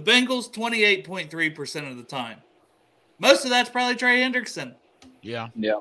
[0.00, 2.38] The Bengals twenty-eight point three percent of the time.
[3.18, 4.74] Most of that's probably Trey Hendrickson.
[5.22, 5.48] Yeah.
[5.54, 5.80] Yeah.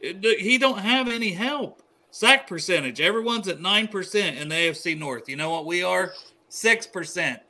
[0.00, 1.80] It- he don't have any help.
[2.10, 3.00] Sack percentage.
[3.00, 5.28] Everyone's at nine percent in the AFC North.
[5.28, 6.12] You know what we are?
[6.48, 7.40] Six percent.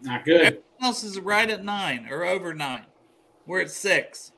[0.00, 0.40] not good.
[0.40, 2.86] Everyone else is right at nine or over nine.
[3.46, 4.32] We're at six.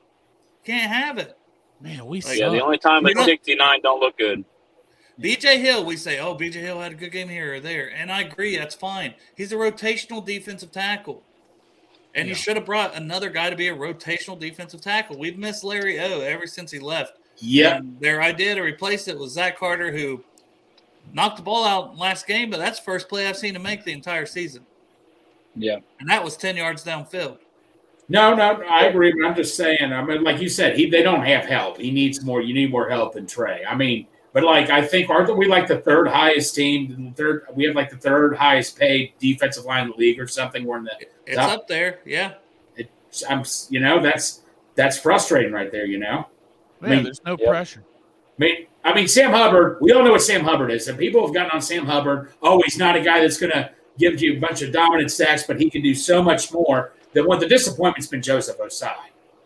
[0.63, 1.37] Can't have it.
[1.79, 4.45] Man, we Like, Yeah, the only time You at 69 don't look good.
[5.19, 7.91] BJ Hill, we say, oh, BJ Hill had a good game here or there.
[7.93, 9.13] And I agree, that's fine.
[9.35, 11.23] He's a rotational defensive tackle.
[12.13, 15.17] And you should have brought another guy to be a rotational defensive tackle.
[15.17, 17.17] We've missed Larry O ever since he left.
[17.37, 17.79] Yeah.
[17.99, 20.23] Their idea to replace it was Zach Carter, who
[21.13, 23.85] knocked the ball out last game, but that's the first play I've seen him make
[23.85, 24.65] the entire season.
[25.55, 25.77] Yeah.
[25.99, 27.37] And that was 10 yards downfield.
[28.09, 29.13] No, no, I agree.
[29.13, 29.93] But I'm just saying.
[29.93, 31.77] I mean, like you said, he they don't have help.
[31.77, 32.41] He needs more.
[32.41, 33.63] You need more help than Trey.
[33.65, 37.13] I mean, but like I think aren't we like the third highest team?
[37.15, 40.27] The third, we have like the third highest paid defensive line in the league or
[40.27, 40.63] something.
[40.65, 40.91] We're in the.
[41.25, 41.47] It's Yeah.
[41.47, 41.99] up there.
[42.05, 42.33] Yeah.
[42.75, 44.41] It's, I'm, you know, that's
[44.75, 45.85] that's frustrating right there.
[45.85, 46.27] You know.
[46.81, 47.47] Yeah, mean- there's no Yep.
[47.49, 47.83] pressure.
[48.39, 49.77] I mean, I mean, Sam Hubbard.
[49.81, 52.31] We all know what Sam Hubbard is, and people have gotten on Sam Hubbard.
[52.41, 55.43] Oh, he's not a guy that's going to give you a bunch of dominant sacks,
[55.43, 56.93] but he can do so much more.
[57.13, 58.95] Than what the disappointment's been Joseph Ossai.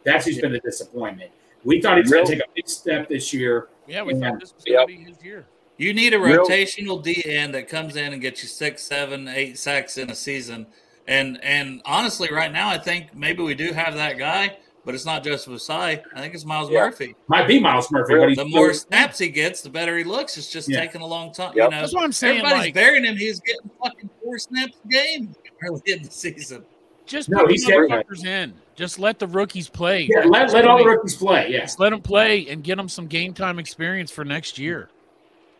[0.03, 1.31] That's who's been the disappointment.
[1.63, 3.67] We thought he was going to take a big step this year.
[3.87, 4.31] Yeah, we Yeah.
[4.31, 4.87] thought this was Yep.
[4.87, 5.45] going to be his year.
[5.77, 9.57] You need a rotational D end that comes in and gets you six, seven, eight
[9.59, 10.67] sacks in a season.
[11.07, 15.05] And and honestly, right now, I think maybe we do have that guy, but it's
[15.05, 16.01] not Joseph Ossai.
[16.15, 16.85] I think it's Myles Yeah.
[16.85, 17.13] Murphy.
[17.27, 20.37] Might be Myles Murphy, but he's The more snaps he gets, the better he looks.
[20.37, 20.79] It's just Yeah.
[20.79, 21.51] taking a long time.
[21.55, 21.65] Yep.
[21.65, 22.37] You know, That's what I'm saying.
[22.39, 23.17] everybody's Like, burying him.
[23.17, 26.65] He's getting fucking four snaps a game early in the season.
[27.05, 28.53] Just No, put he's the getting- in.
[28.75, 30.07] Just let the rookies play.
[30.09, 30.25] yeah.
[30.25, 31.49] Let, let all the rookies play.
[31.49, 31.61] Yeah.
[31.61, 34.89] Just let them play and get them some game time experience for next year.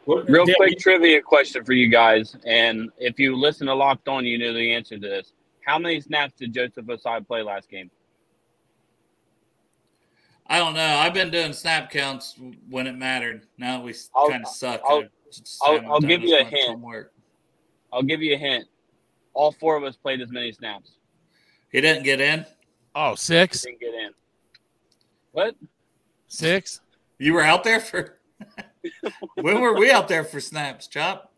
[0.06, 2.36] Well, Real yeah, quick trivia question for you guys.
[2.46, 5.34] And if you listen to Locked On, you know the answer to this.
[5.66, 7.90] How many snaps did Joseph Ossai play last game?
[10.48, 10.86] I don't know.
[10.98, 12.36] I've been doing snap counts
[12.70, 13.48] when it mattered.
[13.58, 14.82] Now we I'll- kind of suck.
[14.88, 16.70] I'll- I just I'll- I'll give you a hint.
[16.70, 17.12] homework.
[17.92, 18.66] I'll give you a hint.
[19.34, 20.92] All four of us played as many snaps.
[21.76, 22.46] He didn't get in.
[22.96, 24.12] Oh, six, He Didn't get in.
[25.34, 25.56] What?
[26.30, 26.80] six.
[27.20, 28.18] You were out there for.
[29.36, 31.34] when were we out there for snaps, Chop?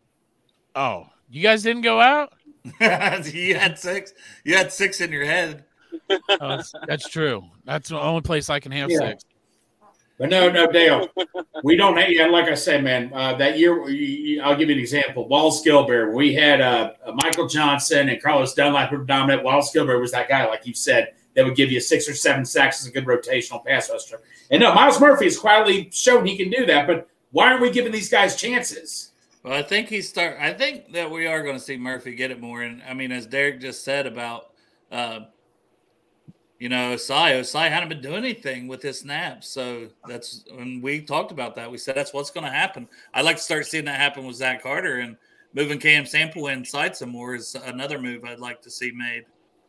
[0.76, 2.34] Oh, you guys didn't go out?
[2.80, 4.12] you had six.
[4.44, 5.64] You had six in your head.
[6.08, 7.42] Oh, that's, that's true.
[7.64, 8.98] That's the only place I can have Yeah.
[8.98, 9.24] six.
[10.18, 11.08] But no, no, Dale.
[11.62, 11.96] We don't.
[11.96, 13.12] Have, yeah, like I said, man.
[13.14, 13.80] Uh, that year,
[14.42, 15.28] I'll give you an example.
[15.28, 16.12] Wallace Gilberry.
[16.12, 19.44] We had uh, Michael Johnson and Carlos Dunlap were dominant.
[19.44, 22.44] Wallace Gilberry was that guy, like you said, that would give you six or seven
[22.44, 24.20] sacks as a good rotational pass rusher.
[24.50, 26.88] And no, Myles Murphy has quietly shown he can do that.
[26.88, 29.12] But why aren't we giving these guys chances?
[29.44, 30.36] Well, I think he start.
[30.40, 32.62] I think that we are going to see Murphy get it more.
[32.62, 34.50] And I mean, as Derek just said about,
[34.90, 35.20] uh,
[36.58, 37.38] you know, Ossai.
[37.40, 41.70] Ossai hadn't been doing anything with his snaps, so that's when we talked about that.
[41.70, 42.88] We said that's what's going to happen.
[43.14, 45.16] I'd like to start seeing that happen with Zach Carter and
[45.54, 49.24] moving Cam Sample inside some more is another move I'd like to see made.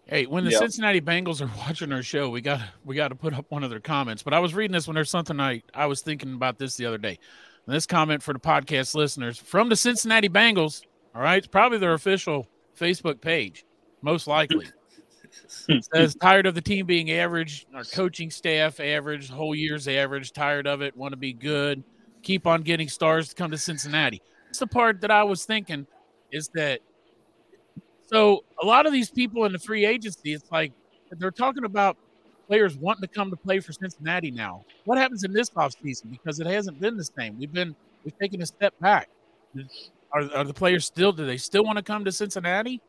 [0.05, 0.57] Hey, when the Yeah.
[0.59, 3.69] Cincinnati Bengals are watching our show, we got we got to put up one of
[3.69, 4.23] their comments.
[4.23, 6.85] But I was reading this when there's something I I was thinking about this the
[6.87, 7.19] other day.
[7.67, 10.81] And this comment for the podcast listeners from the Cincinnati Bengals.
[11.13, 12.47] All right, it's probably their official
[12.79, 13.65] Facebook page,
[14.01, 14.67] most likely.
[15.67, 15.73] Hmm.
[15.73, 20.31] It says tired of the team being average, our coaching staff average, whole year's average.
[20.31, 21.83] Tired of it, want to be good.
[22.21, 24.21] Keep on getting stars to come to Cincinnati.
[24.49, 25.85] It's the part that I was thinking
[26.31, 26.79] is that
[28.07, 30.73] so a lot of these people in the free agency, it's like
[31.11, 31.95] they're talking about
[32.47, 34.65] players wanting to come to play for Cincinnati now.
[34.85, 36.09] What happens in this offseason?
[36.09, 37.37] Because it hasn't been the same.
[37.37, 39.09] We've been we've taken a step back.
[40.11, 42.81] Are, are the players still do they still want to come to Cincinnati?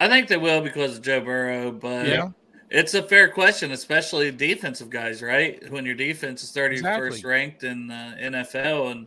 [0.00, 2.28] I think they will because of Joe Burrow, but Yeah.
[2.70, 5.60] it's a fair question, especially defensive guys, right?
[5.70, 7.30] When your defense is 31st Exactly.
[7.30, 9.06] ranked in the NFL, and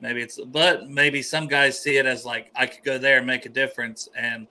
[0.00, 3.26] maybe it's, but maybe some guys see it as like, I could go there and
[3.26, 4.46] make a difference, and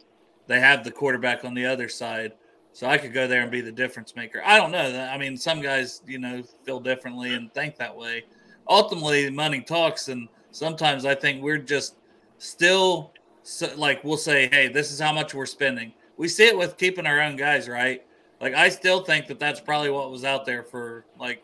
[0.47, 2.33] they have the quarterback on the other side.
[2.71, 4.41] So I could go there and be the difference maker.
[4.43, 5.07] I don't know.
[5.09, 8.25] I mean, some guys, you know, feel differently and think that way.
[8.67, 11.95] Ultimately, money talks, and sometimes I think we're just
[12.37, 13.13] still
[13.45, 15.93] so, like we'll say, hey, this is how much we're spending.
[16.17, 18.03] We see it with keeping our own guys, right?
[18.41, 21.43] Like I still think that that's probably what was out there for like,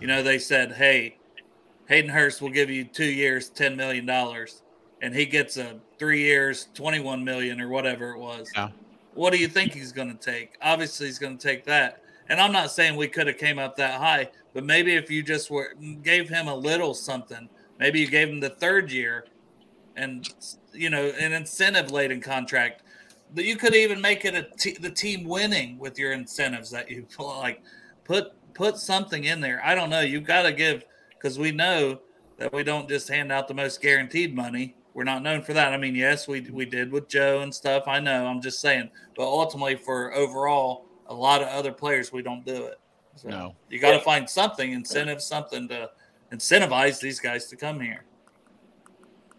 [0.00, 1.16] you know, they said, hey,
[1.88, 4.62] Hayden Hurst will give you two years, ten million dollars,
[5.02, 8.50] and he gets a three years, twenty-one million or whatever it was.
[8.54, 8.70] Yeah.
[9.14, 10.56] What do you think he's going to take?
[10.60, 12.02] Obviously, he's going to take that.
[12.28, 15.22] And I'm not saying we could have came up that high, but maybe if you
[15.22, 19.26] just were gave him a little something, maybe you gave him the third year,
[19.94, 20.28] and
[20.76, 22.82] you know an incentive laden contract
[23.34, 26.90] that you could even make it a t- the team winning with your incentives that
[26.90, 27.62] you pull, like
[28.04, 29.60] put put something in there.
[29.64, 30.00] I don't know.
[30.00, 32.00] You've got to give because we know
[32.38, 34.76] that we don't just hand out the most guaranteed money.
[34.94, 35.72] We're not known for that.
[35.72, 37.84] I mean, yes, we we did with Joe and stuff.
[37.86, 38.26] I know.
[38.26, 42.64] I'm just saying, but ultimately, for overall, a lot of other players, we don't do
[42.64, 42.80] it.
[43.16, 43.54] So No.
[43.70, 45.90] you got to find something, incentive, something to
[46.32, 48.04] incentivize these guys to come here.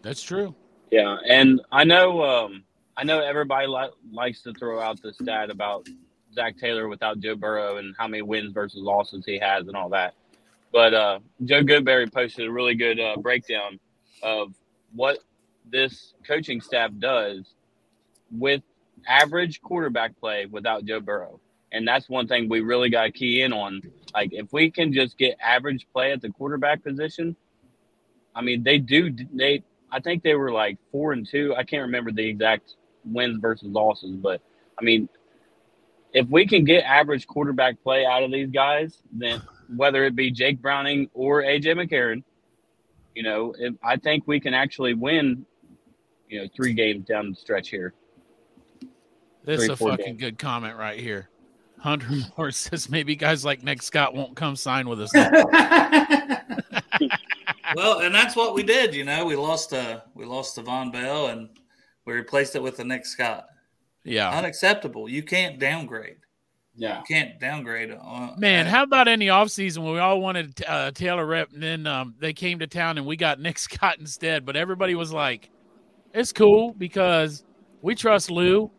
[0.02, 0.54] That's true.
[0.90, 2.64] Yeah, and I know um,
[2.96, 5.88] I know everybody li- likes to throw out the stat about
[6.34, 9.88] Zac Taylor without Joe Burrow and how many wins versus losses he has and all
[9.90, 10.14] that.
[10.72, 13.78] But uh, Joe Goodberry posted a really good uh, breakdown
[14.22, 14.54] of
[14.94, 15.18] what
[15.70, 17.54] this coaching staff does
[18.30, 18.62] with
[19.06, 21.40] average quarterback play without Joe Burrow.
[21.72, 23.82] And that's one thing we really got to key in on.
[24.14, 27.36] Like, if we can just get average play at the quarterback position,
[28.34, 29.14] I mean, they do.
[29.32, 31.54] They, I think they were like four and two.
[31.56, 32.74] I can't remember the exact
[33.04, 34.40] wins versus losses, but
[34.78, 35.08] I mean,
[36.12, 39.42] if we can get average quarterback play out of these guys, then
[39.74, 42.22] whether it be Jake Browning or AJ McCarron,
[43.14, 45.44] you know, if, I think we can actually win,
[46.28, 47.94] you know, three games down the stretch here.
[49.44, 50.20] That's Three, a fucking games.
[50.20, 51.28] good comment right here.
[51.78, 55.12] Hunter Moore says maybe guys like Nick Scott won't come sign with us.
[57.74, 58.94] Well, and that's what we did.
[58.94, 61.48] You know, we lost uh we lost to Vonn Bell and
[62.06, 63.44] we replaced it with the Nick Scott.
[64.04, 64.30] yeah.
[64.30, 65.08] Unacceptable.
[65.08, 66.16] You can't downgrade.
[66.74, 66.98] yeah.
[66.98, 67.90] You can't downgrade.
[67.90, 71.86] Uh, Man, how about any offseason when we all wanted uh, Taylor Rapp and then
[71.86, 74.46] um, they came to town and we got Nick Scott instead?
[74.46, 75.50] But everybody was like,
[76.14, 77.44] it's cool because
[77.82, 78.70] we trust Lou.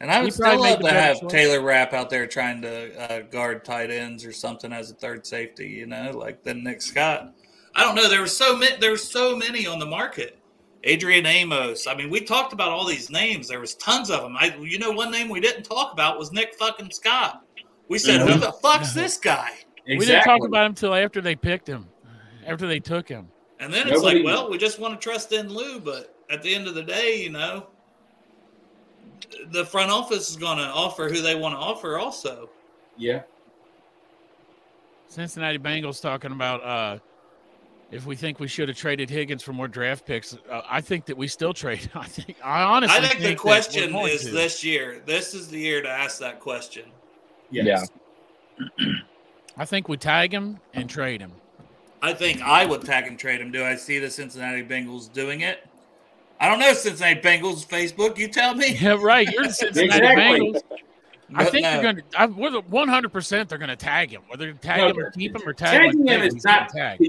[0.00, 1.32] and I he would probably still love to have choice.
[1.32, 5.26] Taylor Rapp out there trying to uh, guard tight ends or something as a third
[5.26, 5.68] safety.
[5.70, 7.32] You know, like then Nick Scott.
[7.74, 8.08] I don't know.
[8.08, 8.76] There were so many.
[8.76, 10.38] There were so many on the market.
[10.84, 11.86] Adrian Amos.
[11.86, 13.48] I mean, we talked about all these names.
[13.48, 14.36] There was tons of them.
[14.38, 17.42] I, you know, one name we didn't talk about was Nick fucking Scott.
[17.88, 18.32] We said, Mm-hmm.
[18.34, 19.48] "Who the fuck's this guy?"
[19.86, 19.96] exactly.
[19.98, 21.86] We didn't talk about him until after they picked him,
[22.46, 23.28] after they took him.
[23.60, 26.42] And then it's Nobody- like, well, we just want to trust in Lou, but at
[26.42, 27.66] the end of the day, you know,
[29.52, 31.98] the front office is going to offer who they want to offer.
[31.98, 32.50] Also,
[32.98, 33.22] Yeah.
[35.08, 36.98] Cincinnati Bengals talking about uh,
[37.94, 40.36] if we think we should have traded Higgins for more draft picks.
[40.50, 41.88] Uh, I think that we still trade.
[41.94, 42.98] I think I honestly.
[42.98, 44.30] I think the question is to.
[44.32, 45.00] this year.
[45.06, 46.86] This is the year to ask that question.
[47.50, 47.88] Yes.
[49.56, 51.30] I think we tag him and trade him.
[52.02, 53.52] I think I would tag and trade him.
[53.52, 55.64] Do I see the Cincinnati Bengals doing it?
[56.40, 58.18] I don't know Cincinnati Bengals Facebook.
[58.18, 58.74] You tell me.
[58.74, 59.30] Yeah, right.
[59.30, 60.52] You're the Cincinnati Exactly.
[60.52, 60.62] Bengals.
[61.36, 61.70] I think no.
[61.70, 62.02] they're going to.
[62.16, 63.48] I, we're one hundred percent.
[63.48, 64.22] They're going to tag him.
[64.26, 66.44] Whether to tag No, him or keep him or tag him, Tagging like him is
[66.44, 67.00] not tag.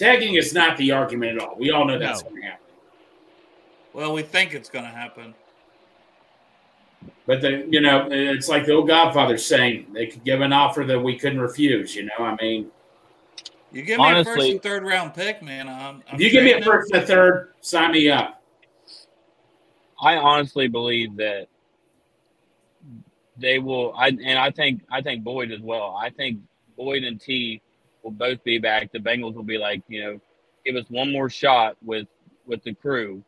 [0.00, 1.56] Tagging is not the argument at all.
[1.58, 2.30] We all know that's No.
[2.30, 2.66] going to happen.
[3.92, 5.34] Well, we think it's going to happen.
[7.26, 10.84] But the you know, it's like the old Godfather saying they could give an offer
[10.84, 11.94] that we couldn't refuse.
[11.94, 12.70] You know, I mean,
[13.72, 15.68] You give me a first and third round pick, man.
[15.68, 18.42] I'm, I'm if you give me a first and a third, sign me up.
[20.00, 21.48] I honestly believe that
[23.36, 23.92] they will.
[23.96, 25.96] I and I think I think Boyd as well.
[26.00, 26.40] I think
[26.76, 27.62] Boyd and T
[28.02, 28.92] will both be back.
[28.92, 30.20] The Bengals will be like, you know,
[30.64, 32.06] give us one more shot with
[32.46, 33.22] with the crew,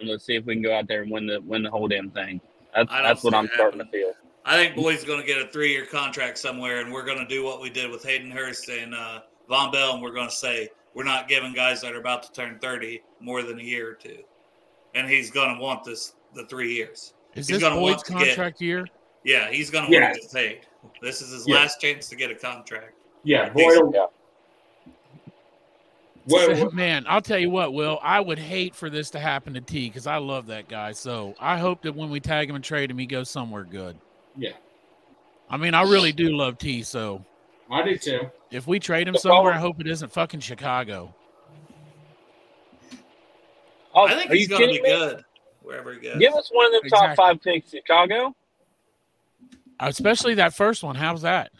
[0.00, 1.88] and let's see if we can go out there and win the win the whole
[1.88, 2.40] damn thing.
[2.74, 4.12] That's I that's what I'm it starting to feel.
[4.44, 7.26] I think Boyd's going to get a three year contract somewhere, and we're going to
[7.26, 10.34] do what we did with Hayden Hurst and uh, Vonn Bell, and we're going to
[10.34, 13.90] say we're not giving guys that are about to turn 30 more than a year
[13.90, 14.18] or two.
[14.94, 17.12] And he's going to want this the three years.
[17.34, 18.86] Is He's this gonna want Boyd's to get- contract year?
[19.22, 20.60] Yeah, he's going to want to get paid.
[21.02, 21.56] This is his Yeah.
[21.56, 22.94] last chance to get a contract.
[23.24, 23.94] Yeah, Boyd.
[23.94, 24.06] Yeah.
[26.24, 27.98] What, Man, I'll tell you what, Will.
[28.02, 30.92] I would hate for this to happen to T because I love that guy.
[30.92, 33.96] So I hope that when we tag him and trade him, he goes somewhere good.
[34.36, 34.50] Yeah.
[35.48, 36.82] I mean, I really do love T.
[36.82, 37.24] So
[37.70, 38.30] I do too.
[38.50, 41.14] if we trade him The somewhere, problem- I hope it isn't fucking Chicago.
[43.94, 44.88] Oh, I think he's going to be me?
[44.90, 45.24] good
[45.62, 46.18] wherever he goes.
[46.18, 48.34] Give us one of them top five picks, Chicago.
[49.80, 50.94] Especially that first one.
[50.94, 51.52] How's that?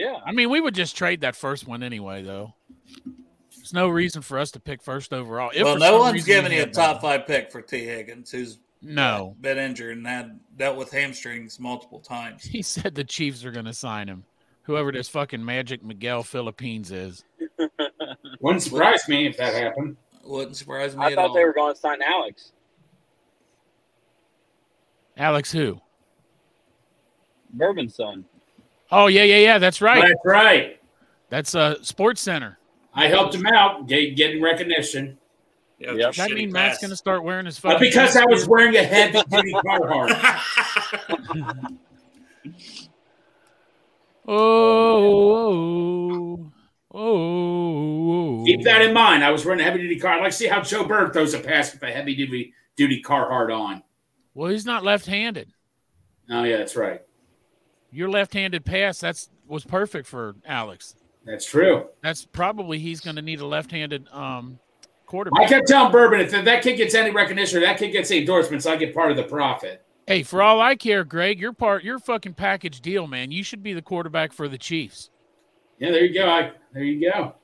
[0.00, 2.54] Yeah, I mean, we would just trade that first one anyway, though.
[3.54, 5.50] There's no reason for us to pick first overall.
[5.54, 7.02] If well, no one's giving you a top that.
[7.02, 7.84] five pick for T.
[7.84, 12.42] Higgins, who's No, been injured and had dealt with hamstrings multiple times.
[12.44, 14.24] he said the Chiefs are going to sign him.
[14.62, 17.22] Whoever this fucking Magic Miguel Philippines is.
[18.40, 19.96] Wouldn't surprise me if that happened.
[20.24, 21.34] Wouldn't surprise me I at thought all.
[21.34, 22.52] they were going to sign Alex
[25.16, 25.78] Alex, who?
[27.52, 28.24] Bourbon's son.
[28.92, 29.58] Oh yeah, yeah, yeah.
[29.58, 30.02] That's right.
[30.02, 30.80] That's right.
[31.28, 32.58] That's uh Sports Center.
[32.92, 35.16] I helped him out, get, getting recognition.
[35.78, 36.14] Yeah, Yep.
[36.14, 38.82] Does that mean Matt's going to start wearing his But because I was wearing a
[38.82, 41.78] heavy duty Carhartt.
[44.26, 46.52] Oh, oh,
[46.92, 48.44] oh, oh.
[48.44, 49.24] Keep that in mind.
[49.24, 50.12] I was wearing a heavy duty car.
[50.12, 53.02] I'd like to see how Joe Bird throws a pass with a heavy duty duty
[53.02, 53.82] Carhartt on.
[54.34, 55.50] Well, he's not left-handed.
[56.28, 57.00] Oh yeah, that's right.
[57.92, 60.94] Your left-handed pass that's was perfect for Alex.
[61.26, 61.86] That's true.
[62.02, 64.58] That's probably he's going to need a left-handed um
[65.06, 65.40] quarterback.
[65.40, 65.48] I quarterback.
[65.48, 68.64] kept telling Bourbon if that kid gets any recognition or that kid gets any endorsements,
[68.66, 69.84] I get part of the profit.
[70.06, 71.84] Hey, for all I care, Greg, you're part.
[71.84, 73.30] You're fucking package deal, man.
[73.30, 75.10] You should be the quarterback for the Chiefs.
[75.78, 76.28] Yeah, there you go.
[76.28, 77.34] I, there you go.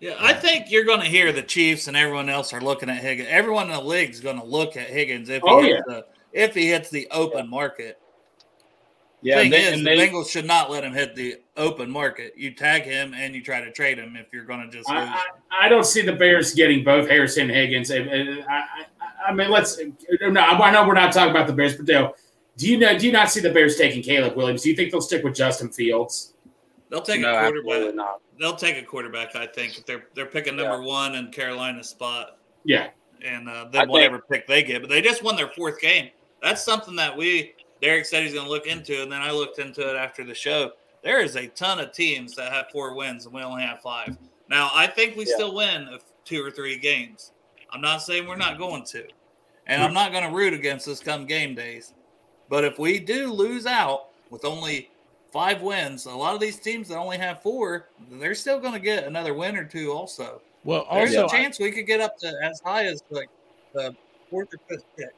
[0.00, 2.98] Yeah, I think you're going to hear the Chiefs and everyone else are looking at
[2.98, 3.28] Higgins.
[3.30, 6.04] Everyone in the league is going to look at Higgins if he Oh, hits the
[6.32, 7.98] if he hits the open market.
[9.24, 11.90] Yeah, Thing they, is, and the they, Bengals should not let him hit the open
[11.90, 12.34] market.
[12.36, 14.98] You tag him and you try to trade him if you're going to just lose.
[14.98, 17.90] I, I, I don't see the Bears getting both Harrison and Higgins.
[17.90, 18.66] I, I, I,
[19.28, 19.80] I mean, let's.
[20.20, 22.14] No, I know we're not talking about the Bears, but Dale,
[22.58, 22.98] do you know?
[22.98, 24.60] Do you not see the Bears taking Caleb Williams?
[24.60, 26.34] Do you think they'll stick with Justin Fields?
[26.90, 27.94] They'll take no, a quarterback.
[27.94, 28.20] not.
[28.38, 29.34] They'll take a quarterback.
[29.36, 32.88] I think they're they're picking number one in Carolina's spot, Yeah,
[33.24, 34.82] and uh, I then think- whatever pick they get.
[34.82, 36.10] But they just won their fourth game.
[36.42, 37.54] That's something that we
[37.84, 39.02] Derek said he's going to look into, it.
[39.02, 40.72] and then I looked into it after the show.
[41.02, 44.16] There is a ton of teams that have four wins, and we only have five.
[44.48, 45.34] Now I think we Yeah.
[45.34, 47.32] still win two or three games.
[47.70, 49.06] I'm not saying we're not going to,
[49.66, 51.92] and I'm not going to root against us come game days.
[52.48, 54.90] But if we do lose out with only
[55.30, 58.80] five wins, a lot of these teams that only have four, they're still going to
[58.80, 59.92] get another win or two.
[59.92, 63.28] Also, Well, there's a chance we could get up to as high as like
[63.74, 63.94] the
[64.30, 65.08] fourth or fifth pick.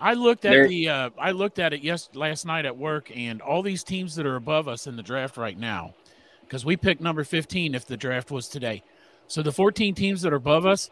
[0.00, 3.10] I looked at There- the uh, I looked at it yes last night at work,
[3.14, 5.94] and all these teams that are above us in the draft right now,
[6.42, 8.82] because we picked number fifteen if the draft was today.
[9.26, 10.90] So the fourteen teams that are above us,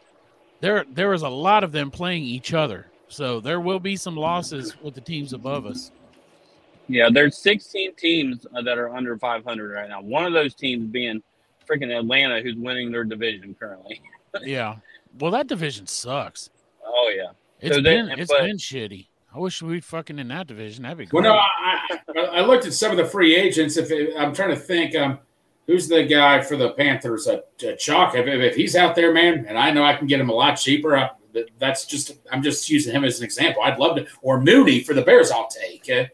[0.61, 2.87] there there is a lot of them playing each other.
[3.07, 5.91] So there will be some losses with the teams above us.
[6.87, 10.01] Yeah, there's 16 teams uh, that are under 500 right now.
[10.01, 11.21] One of those teams being
[11.67, 14.01] freaking Atlanta, who's winning their division currently.
[14.43, 14.75] yeah.
[15.19, 16.49] Well, that division sucks.
[16.85, 17.29] Oh yeah,
[17.61, 19.07] It's So they- been it's but- been shitty.
[19.33, 20.83] I wish we'd fucking in that division.
[20.83, 23.75] That'd be Well, no, I, I, I looked at some of the free agents.
[23.75, 25.19] If it, I'm trying to think, um,
[25.67, 27.27] who's the guy for the Panthers?
[27.27, 28.15] Uh, uh, Chalk.
[28.15, 30.55] If, if he's out there, man, and I know I can get him a lot
[30.55, 30.95] cheaper.
[30.95, 31.09] I,
[31.59, 33.61] that's just I'm just using him as an example.
[33.61, 34.07] I'd love to.
[34.21, 35.31] Or Mooney for the Bears.
[35.31, 35.89] I'll take.
[35.89, 36.05] Uh,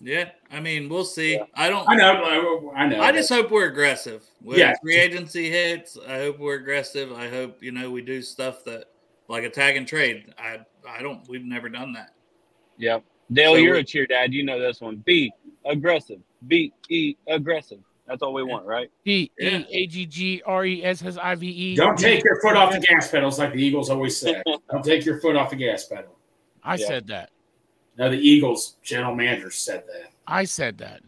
[0.00, 1.34] Yeah, I mean, we'll see.
[1.34, 1.44] Yeah.
[1.54, 1.86] I don't.
[1.88, 2.72] I know.
[2.74, 3.00] I know.
[3.00, 4.22] I just hope we're aggressive.
[4.42, 4.74] When Yeah.
[4.82, 7.12] free agency hits, I hope we're aggressive.
[7.12, 8.84] I hope you know we do stuff that
[9.28, 10.32] like a tag and trade.
[10.38, 11.26] I I don't.
[11.28, 12.10] We've never done that.
[12.78, 13.02] yep.
[13.32, 14.32] Dale, So you're we- a cheer dad.
[14.32, 14.96] You know this one.
[15.04, 15.32] Be
[15.64, 16.20] aggressive.
[16.46, 17.78] Be e aggressive.
[18.06, 18.88] That's all we want, right?
[19.04, 19.58] D Yeah.
[19.58, 21.74] E A G G R E S S I V E.
[21.74, 24.40] Don't take your foot off the gas pedals, like the Eagles always say.
[24.70, 26.16] Don't take your foot off the gas pedal.
[26.62, 26.86] I Yeah.
[26.86, 27.30] said that.
[27.98, 30.10] No, the Eagles general manager said that.
[30.26, 31.00] I said that.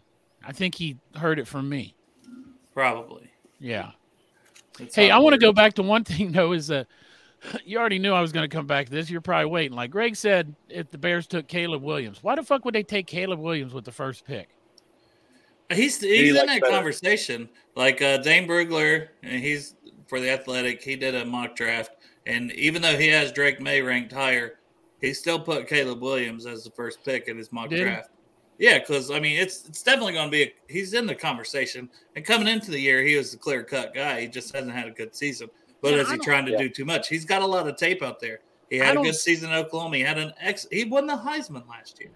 [0.44, 1.94] I think he heard it from me.
[2.74, 3.30] Probably.
[3.60, 3.90] Yeah.
[4.78, 6.52] That's Hey, I want to go back to one thing though.
[6.52, 6.86] Is that
[7.64, 9.10] you already knew I was going to come back to this.
[9.10, 9.76] You're probably waiting.
[9.76, 13.06] Like Greg said, if the Bears took Caleb Williams, why the fuck would they take
[13.06, 14.48] Caleb Williams with the first pick?
[15.70, 16.72] He's he he's in that better?
[16.72, 17.48] conversation.
[17.76, 19.74] Like uh, Dane Brugler, and he's
[20.06, 20.82] for the Athletic.
[20.82, 21.92] He did a mock draft,
[22.26, 24.58] and even though he has Drake Maye ranked higher,
[25.00, 27.84] he still put Caleb Williams as the first pick in his mock Did he?
[27.84, 28.10] draft.
[28.58, 30.42] Yeah, because I mean, it's it's definitely going to be.
[30.44, 33.94] A, he's in the conversation, and coming into the year, he was the clear cut
[33.94, 34.22] guy.
[34.22, 35.48] He just hasn't had a good season.
[35.80, 36.58] But Yeah, is I he trying to yeah.
[36.58, 37.08] do too much?
[37.08, 38.40] He's got a lot of tape out there.
[38.70, 39.96] He had a good season in Oklahoma.
[39.96, 40.66] He had an ex.
[40.70, 42.10] He won the Heisman last year.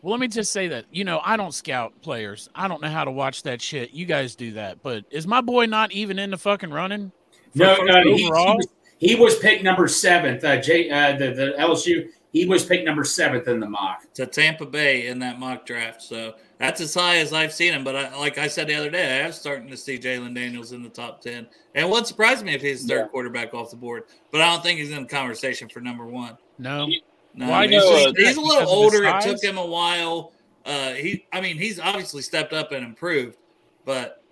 [0.00, 2.48] Well, let me just say that you know I don't scout players.
[2.54, 3.90] I don't know how to watch that shit.
[3.90, 7.12] You guys do that, but is my boy not even in the fucking running?
[7.54, 8.56] No, no, he, he overall?
[8.56, 10.44] was, he was picked number seventh.
[10.44, 14.04] Uh, J, uh, the, the LSU, he was picked number seventh in the mock.
[14.14, 16.00] to Tampa Bay in that mock draft.
[16.02, 17.84] So that's as high as I've seen him.
[17.84, 20.72] But I, like I said the other day, I am starting to see Jalen Daniels
[20.72, 21.34] in the top 10.
[21.34, 23.08] And it wouldn't surprise me if he's third Yeah.
[23.08, 24.04] quarterback off the board.
[24.30, 26.36] But I don't think he's in the conversation for number one.
[26.58, 26.88] No.
[27.34, 28.70] No, Why he's, do you just- say he's a little Because of his
[29.02, 29.04] older.
[29.04, 30.32] It took him a while.
[30.66, 33.36] Uh, he, I mean, he's obviously stepped up and improved.
[33.84, 34.22] But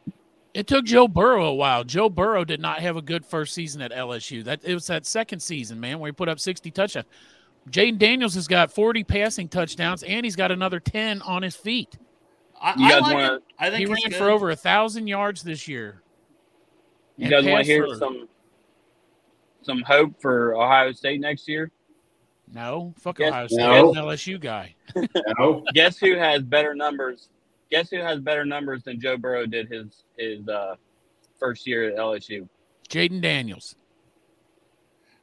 [0.55, 1.85] It took Joe Burrow a while.
[1.85, 4.43] Joe Burrow did not have a good first season at LSU.
[4.43, 7.07] That it was that second season, man, where he put up 60 touchdowns.
[7.70, 11.97] Jayden Daniels has got 40 passing touchdowns and he's got another 10 on his feet.
[12.61, 14.15] I, You I guys like wanna- I think He ran good.
[14.15, 16.03] for over a thousand yards this year.
[17.17, 18.29] You guys want to hear for- some
[19.63, 21.71] some hope for Ohio State next year?
[22.53, 23.59] No, fuck Yes, Ohio State.
[23.59, 23.93] no.
[23.93, 24.75] That's an LSU guy.
[25.39, 27.29] No, Guess who has better numbers?
[27.71, 30.77] Guess who has better numbers than Joe Burrow did his his uh,
[31.41, 32.49] first year at LSU?
[32.89, 33.75] Jayden Daniels.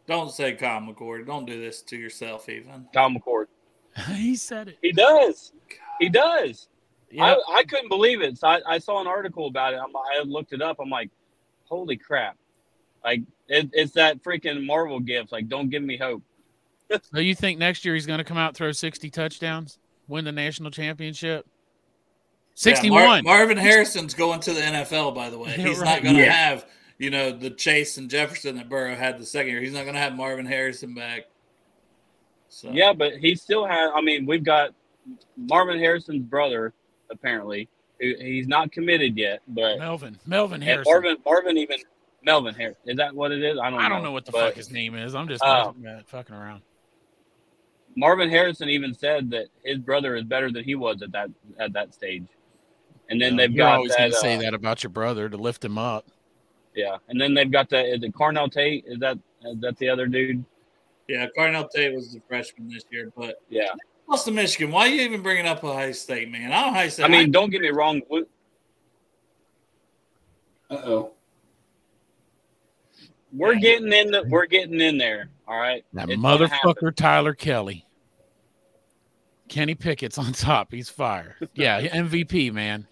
[0.06, 1.26] Don't say Kyle McCord.
[1.26, 2.88] Don't do this to yourself, even.
[2.94, 3.46] Kyle McCord.
[4.16, 4.78] he said it.
[4.82, 5.54] He does.
[6.00, 6.68] He does.
[7.14, 7.36] Yeah.
[7.48, 8.38] I, I couldn't believe it.
[8.40, 9.78] So I, I saw an article about it.
[9.78, 10.78] I'm, I looked it up.
[10.80, 11.10] I'm like,
[11.66, 12.38] holy crap!
[13.04, 15.32] Like it, it's that freaking Marvel gift.
[15.32, 16.24] Like, don't give me hope.
[17.12, 20.32] So you think next year he's going to come out throw 60 touchdowns, win the
[20.32, 21.46] national championship?
[21.48, 21.52] Yeah,
[22.56, 23.04] 61.
[23.04, 25.52] Mar- Marvin Harrison's going to the NFL, by the way.
[25.58, 25.86] He's right.
[25.96, 26.32] not going to Yeah.
[26.32, 26.68] have,
[27.00, 29.62] you know, the Chase and Jefferson that Burrow had the second year.
[29.62, 31.24] He's not going to have Marvin Harrison back.
[32.50, 33.90] So Yeah, but he still has.
[33.96, 34.72] I mean, we've got
[35.36, 36.74] Marvin Harrison's brother.
[37.12, 39.42] Apparently, he's not committed yet.
[39.48, 40.18] But Melvin.
[40.26, 40.92] Melvin and Harrison.
[40.92, 41.78] Marvin, Marvin, even
[42.24, 42.78] Melvin Harris.
[42.86, 43.58] Is that what it is?
[43.62, 43.80] I don't.
[43.80, 43.96] I know.
[43.96, 45.14] don't know what the But fuck his name is.
[45.16, 45.74] I'm just Oh.
[45.76, 46.62] fucking- fucking around.
[47.96, 51.30] Marvin Harrison even said that his brother is better than he was at that
[51.60, 52.26] at that stage.
[53.10, 53.98] And then they've You're got always that.
[54.00, 56.08] going to say uh, that about your brother to lift him up.
[56.74, 57.86] Yeah, and then they've got that.
[57.86, 58.86] Is it Carnell Tate?
[58.88, 60.44] Is that is that the other dude?
[61.08, 63.68] yeah, Carnell Tate was the freshman this year, but Yeah.
[64.14, 64.72] Lost to Michigan.
[64.72, 66.52] Why are you even bringing up Ohio State, man?
[66.52, 67.04] I Ohio State.
[67.04, 68.02] I mean, don't get me wrong.
[70.70, 71.14] uh oh.
[73.32, 74.24] We're getting in the.
[74.28, 75.30] We're getting in there.
[75.48, 75.84] All right.
[75.94, 77.88] That It's motherfucker Tyler Kelly.
[79.50, 80.72] Kenny Pickett's on top.
[80.72, 81.36] He's fire.
[81.56, 82.88] Yeah, MVP, man.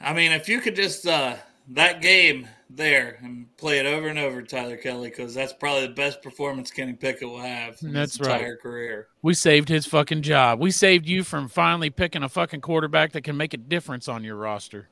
[0.00, 1.36] I mean, if you could just uh
[1.70, 5.92] that game there and play it over and over, Tyler Kelly, because that's probably the
[5.92, 8.36] best performance Kenny Pickett will have in That's his right.
[8.40, 9.08] entire career.
[9.22, 10.60] We saved his fucking job.
[10.60, 14.24] We saved you from finally picking a fucking quarterback that can make a difference on
[14.24, 14.88] your roster.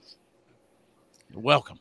[1.33, 1.78] You're welcome.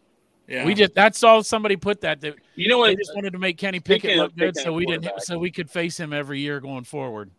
[0.47, 2.97] Yeah, We just that's all somebody put that that You know they what?
[2.97, 5.99] just wanted to make Kenny Pickett look good so we didn't so we could face
[5.99, 7.29] him every year going forward.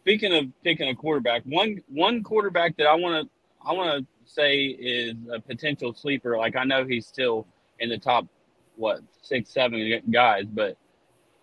[0.00, 3.30] Speaking of picking a quarterback, one one quarterback that I want to
[3.64, 6.36] I want to say is a potential sleeper.
[6.36, 7.46] Like I know he's still
[7.78, 8.26] in the top
[8.76, 10.76] what six seven guys, but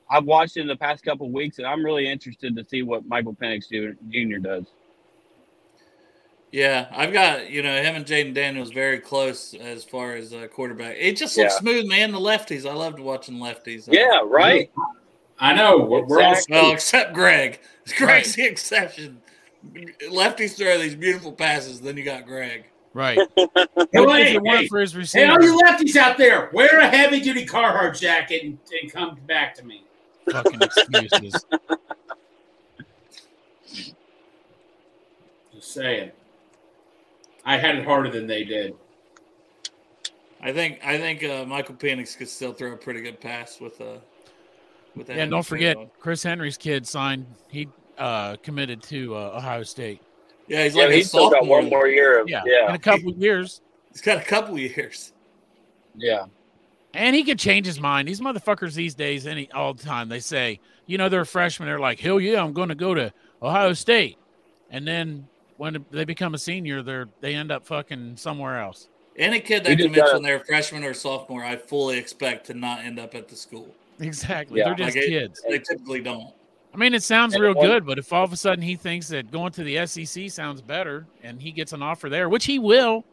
[0.10, 2.82] I've watched it in the past couple of weeks, and I'm really interested to see
[2.82, 4.38] what Michael Penix Jr.
[4.40, 4.66] does.
[6.52, 10.48] Yeah, I've got you know him and Jayden Daniels very close as far as uh,
[10.48, 10.96] quarterback.
[11.00, 11.60] It just looks Yeah.
[11.60, 12.12] smooth, man.
[12.12, 13.88] The lefties, I loved watching lefties.
[13.88, 14.72] Uh, Yeah, right.
[15.40, 15.78] I know.
[15.78, 17.60] We're, we're all Well, except Greg.
[17.98, 19.22] Greg's the exception.
[20.10, 21.82] Lefties throw these beautiful passes.
[21.82, 22.66] Then you got Greg.
[22.94, 23.20] Right.
[23.92, 26.88] Hey, If hey, it hey, for his hey, all you lefties out there, wear a
[26.88, 29.84] heavy duty Carhartt jacket and, and come back to me.
[30.30, 31.44] fucking excuses.
[35.54, 36.12] Just saying.
[37.46, 38.76] I had it harder than they did.
[40.42, 43.82] I think I think uh, Michael Penix could still throw a pretty good pass with
[43.82, 43.98] uh
[44.96, 45.18] with that.
[45.18, 45.90] Yeah, don't forget, on.
[46.00, 47.26] Chris Henry's kid signed.
[47.50, 47.68] He
[48.00, 50.02] uh, committed to uh, Ohio State.
[50.48, 51.60] Yeah, he's Yeah, like a he's still got sophomore.
[51.62, 54.54] one more year of Yeah, yeah, in a couple of years, He's got a couple
[54.56, 55.14] of years.
[55.96, 56.26] yeah.
[56.94, 58.08] and he could change his mind.
[58.08, 61.68] These motherfuckers these days, any all the time, they say, you know, they're freshmen.
[61.68, 64.18] They're like, hell yeah, I'm going to go to Ohio State,
[64.72, 65.28] and then
[65.58, 68.88] when they become a senior, they're they end up fucking somewhere else.
[69.18, 72.46] Any kid that just commits gotta- when they're a freshman or sophomore, I fully expect
[72.48, 73.68] to not end up at the school.
[74.00, 74.66] Exactly, Yeah.
[74.66, 75.42] they're just Like it- kids.
[75.48, 76.34] They typically don't.
[76.74, 78.76] I mean, it sounds And real one- good, but if all of a sudden he
[78.76, 82.46] thinks that going to the SEC sounds better and he gets an offer there, which
[82.46, 83.04] he will,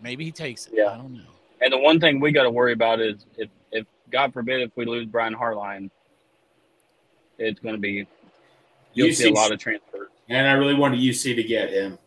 [0.00, 0.74] maybe he takes it.
[0.76, 0.92] Yeah.
[0.92, 1.22] I don't know.
[1.60, 4.70] And the one thing we got to worry about is if, if God forbid, if
[4.76, 5.90] we lose Brian Hartline,
[7.38, 8.06] it's going to be
[8.94, 10.08] you'll see a lot of transfers.
[10.28, 11.98] And I really wanted UC to get him.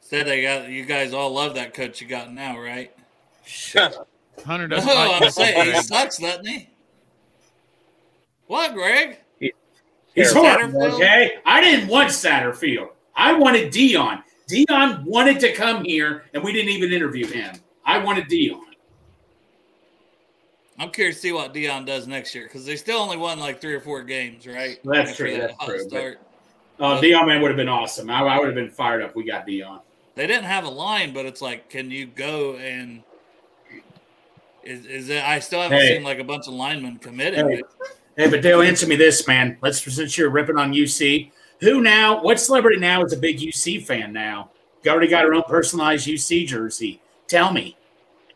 [0.00, 2.94] Said they got you guys all love that coach you got now, right?
[3.44, 4.06] Shut.
[4.44, 6.68] Hunter doesn't like I'm saying he sucks, doesn't he?
[8.46, 9.18] What, Greg?
[9.40, 9.52] He's
[10.32, 10.42] Terrible.
[10.50, 11.32] horrible, okay?
[11.44, 12.90] I didn't want Satterfield.
[13.16, 14.22] I wanted Deion.
[14.48, 17.56] Deion wanted to come here, and we didn't even interview him.
[17.84, 18.60] I wanted Deion.
[20.78, 23.60] I'm curious to see what Deion does next year because they still only won like
[23.60, 24.78] three or four games, right?
[24.84, 26.20] That's After true, that that's hot true, but- Start.
[26.80, 28.10] Uh, Deion man would have been awesome.
[28.10, 29.14] I, I would have been fired up.
[29.14, 29.80] We got Deion.
[30.16, 33.02] They didn't have a line, but it's like, can you go and
[34.64, 35.22] is, is it?
[35.22, 35.94] I still haven't Hey.
[35.94, 37.46] seen like a bunch of linemen committed.
[37.48, 37.62] Hey,
[38.16, 39.56] hey, but Dale, answer me this, man.
[39.62, 41.30] Let's since you're ripping on UC.
[41.60, 42.22] Who now?
[42.22, 44.50] What celebrity now is a big UC fan now?
[44.82, 47.00] You already got her own personalized UC jersey.
[47.26, 47.76] Tell me.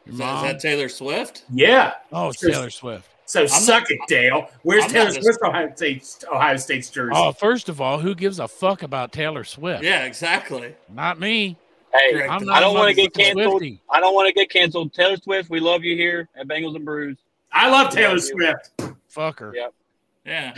[0.07, 0.47] Your Is that, is mom?
[0.47, 1.45] that Taylor Swift?
[1.53, 1.95] Yeah.
[2.12, 3.09] oh, it's Taylor Swift.
[3.26, 4.49] So suck it, Dale.
[4.62, 7.12] Where's I'm Taylor not just- Swift's Ohio State's Ohio State's jersey?
[7.14, 9.83] Oh, first of all, who gives a fuck about Taylor Swift?
[9.85, 10.74] Yeah, exactly.
[10.89, 11.59] Not me.
[11.93, 13.61] Hey, I'm not I don't want to get canceled.
[13.62, 13.81] Swiftie.
[13.91, 14.95] I don't want to get canceled.
[14.95, 17.18] Taylor Swift, we love you here at Bengals and Brews.
[17.53, 18.70] I love Taylor Yeah, Swift.
[18.79, 18.97] Fuck
[19.41, 19.53] her.
[19.55, 19.69] Yeah.
[20.25, 20.55] Yeah.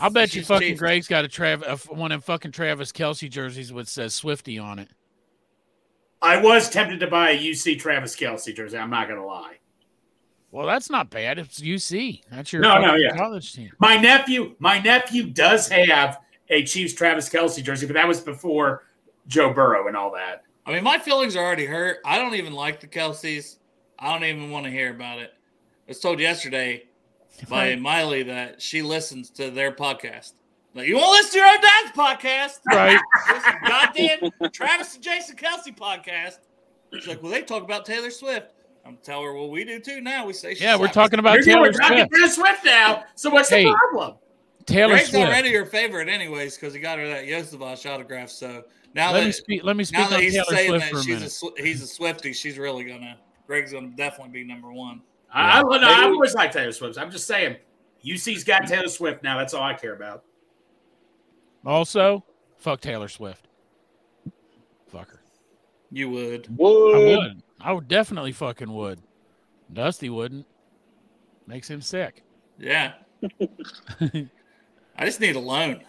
[0.00, 0.78] I'll bet you fucking cheap.
[0.78, 4.78] Greg's got a Trav- a- one of fucking Travis Kelce jerseys with says Swifty on
[4.78, 4.88] it.
[6.20, 8.76] I was tempted to buy a UC Travis Kelce jersey.
[8.76, 9.58] I'm not gonna lie.
[10.50, 11.38] Well, that's not bad.
[11.38, 12.22] It's UC.
[12.30, 13.14] That's your No, no, yeah.
[13.16, 13.70] college team.
[13.78, 16.18] My nephew, my nephew does have
[16.48, 18.84] a Chiefs Travis Kelce jersey, but that was before
[19.28, 20.42] Joe Burrow and all that.
[20.66, 21.98] I mean, my feelings are already hurt.
[22.04, 23.58] I don't even like the Kelces.
[23.98, 25.32] I don't even want to hear about it.
[25.34, 26.84] I was told yesterday
[27.48, 30.32] by Miley that she listens to their podcast.
[30.74, 32.58] Like, you won't listen to your own dad's podcast?
[32.68, 33.00] Right.
[33.32, 36.38] Listen to goddamn Travis and Jason Kelce podcast.
[36.94, 38.52] She's like, well, they talk about Taylor Swift.
[38.86, 40.24] I'm tell her, well, we do too now.
[40.26, 40.94] We say, she Yeah, we're sucks.
[40.94, 42.12] talking about You're Taylor doing talking Swift.
[42.14, 43.04] Taylor Swift now.
[43.16, 43.64] So what's Hey.
[43.64, 44.16] the problem?
[44.66, 45.26] Taylor Greg's Swift.
[45.26, 48.28] already your favorite, anyways, because he got her that Yosevash autograph.
[48.30, 48.64] So
[48.94, 49.64] now Let that me speak.
[49.64, 51.46] Let me speak now on that he's Taylor saying Swift that for a she's a
[51.46, 51.66] minute.
[51.66, 53.18] He's a Swifty, she's really gonna.
[53.46, 55.00] Greg's gonna definitely be number one.
[55.32, 56.98] I, I, no, I always like Taylor Swift.
[56.98, 57.56] I'm just saying,
[58.04, 59.36] UC's got Taylor Swift now.
[59.38, 60.24] That's all I care about.
[61.66, 62.24] Also,
[62.56, 63.46] fuck Taylor Swift.
[64.88, 65.20] Fuck her.
[65.90, 66.46] You would.
[66.48, 67.16] I Would.
[67.18, 67.42] would.
[67.60, 69.00] I would definitely fucking would.
[69.72, 70.46] Dusty wouldn't.
[71.46, 72.22] Makes him sick.
[72.58, 72.94] Yeah.
[74.00, 75.80] I just need a loan.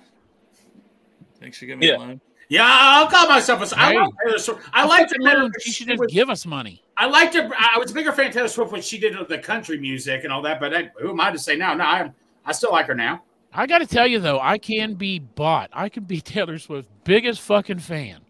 [1.39, 1.97] Think she give me Yeah.
[1.97, 2.21] a loan?
[2.49, 3.79] Yeah, I'll call myself a.
[3.79, 3.99] I Hey.
[3.99, 4.61] like Taylor Swift.
[4.73, 5.49] I like fucking her.
[5.61, 6.83] She should just give us money.
[6.97, 7.47] I liked her.
[7.55, 10.33] I was a bigger fan of Taylor Swift when she did the country music and
[10.33, 10.59] all that.
[10.59, 11.75] But I, who am I to say now?
[11.75, 12.11] No, I,
[12.45, 13.23] I still like her now.
[13.53, 15.69] I got to tell you though, I can be bought.
[15.73, 18.21] I can be Taylor Swift's biggest fucking fan.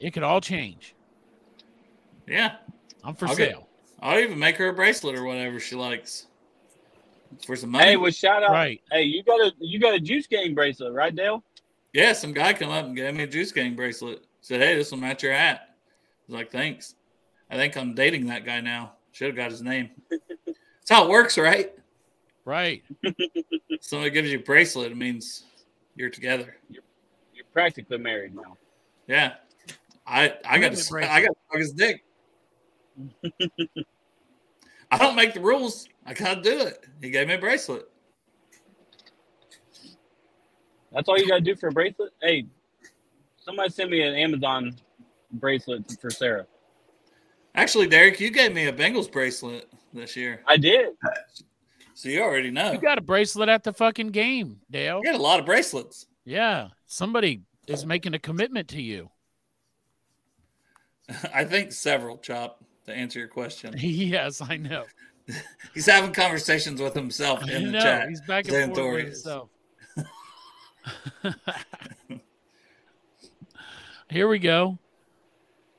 [0.00, 0.94] It could all change.
[2.26, 2.56] Yeah.
[3.04, 3.68] I'm for I'll get- sale.
[4.00, 6.26] I'll even make her a bracelet or whatever she likes.
[7.46, 7.84] For some money.
[7.84, 8.50] Hey, well, shout out.
[8.50, 8.80] Right.
[8.92, 11.42] Hey, you got a you got a juice game bracelet, right, Dale?
[11.96, 14.26] Yeah, some guy come up and gave me a juice gang bracelet.
[14.42, 15.60] Said, hey, this will match your hat.
[15.70, 15.72] I
[16.26, 16.94] was like, thanks.
[17.50, 18.92] I think I'm dating that guy now.
[19.12, 19.88] Should have got his name.
[20.10, 21.72] That's how it works, right?
[22.44, 22.84] Right.
[23.80, 25.44] Somebody gives you a bracelet, it means
[25.94, 26.58] you're together.
[26.68, 26.82] You're
[27.54, 28.58] practically married now.
[29.08, 29.36] Yeah.
[30.06, 31.12] I I got Commitment to.
[31.12, 32.04] I got to suck his dick.
[34.90, 35.88] I don't make the rules.
[36.04, 36.84] I gotta do it.
[37.00, 37.88] He gave me a bracelet.
[40.92, 42.12] That's all you gotta do for a bracelet.
[42.22, 42.46] Hey,
[43.44, 44.74] somebody send me an Amazon
[45.32, 46.46] bracelet for Sarah.
[47.54, 50.90] Actually, Derek, you gave me a Bengals bracelet this year, I did.
[51.94, 52.72] so you already know.
[52.72, 55.00] You got a bracelet at the fucking game, Dale.
[55.02, 56.06] You got a lot of bracelets.
[56.24, 59.10] Yeah, somebody is making a commitment to you.
[61.34, 63.74] I think several, Chop, to answer your question.
[63.78, 64.84] yes, I know.
[65.74, 67.80] He's having conversations with himself I in the know.
[67.80, 68.08] chat.
[68.08, 69.04] He's back and forth with Xanthorius.
[69.04, 69.48] himself.
[74.10, 74.78] here we go.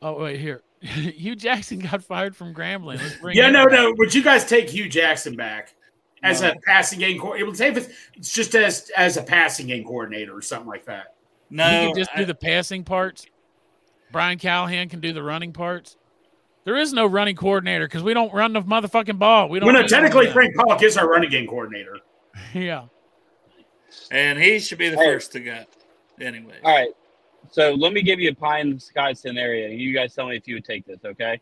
[0.02, 0.62] Oh wait, here.
[0.82, 2.98] Hue Jackson got fired from Grambling.
[3.00, 3.74] Let's bring Yeah, him no, back.
[3.74, 3.94] no.
[3.98, 5.74] Would you guys take Hue Jackson back
[6.24, 6.52] as No.
[6.52, 7.56] a passing game coordinator?
[7.56, 11.16] Say if it's, it's just as as a passing game coordinator or something like that.
[11.50, 13.26] No, he can just I- do the passing parts.
[14.12, 15.98] Brian Callahan can do the running parts.
[16.64, 19.50] There is no running coordinator because we don't run the motherfucking ball.
[19.50, 19.72] We don't.
[19.74, 20.28] Well, no, technically.
[20.32, 21.98] Frank Pollack is our running game coordinator.
[22.54, 22.86] Yeah.
[24.12, 25.06] And he should be the Hey.
[25.06, 25.64] first to go.
[26.20, 26.90] Anyway, All right.
[27.52, 29.70] So let me give you a pie in the sky scenario.
[29.70, 31.40] You guys tell me if you would take this, okay?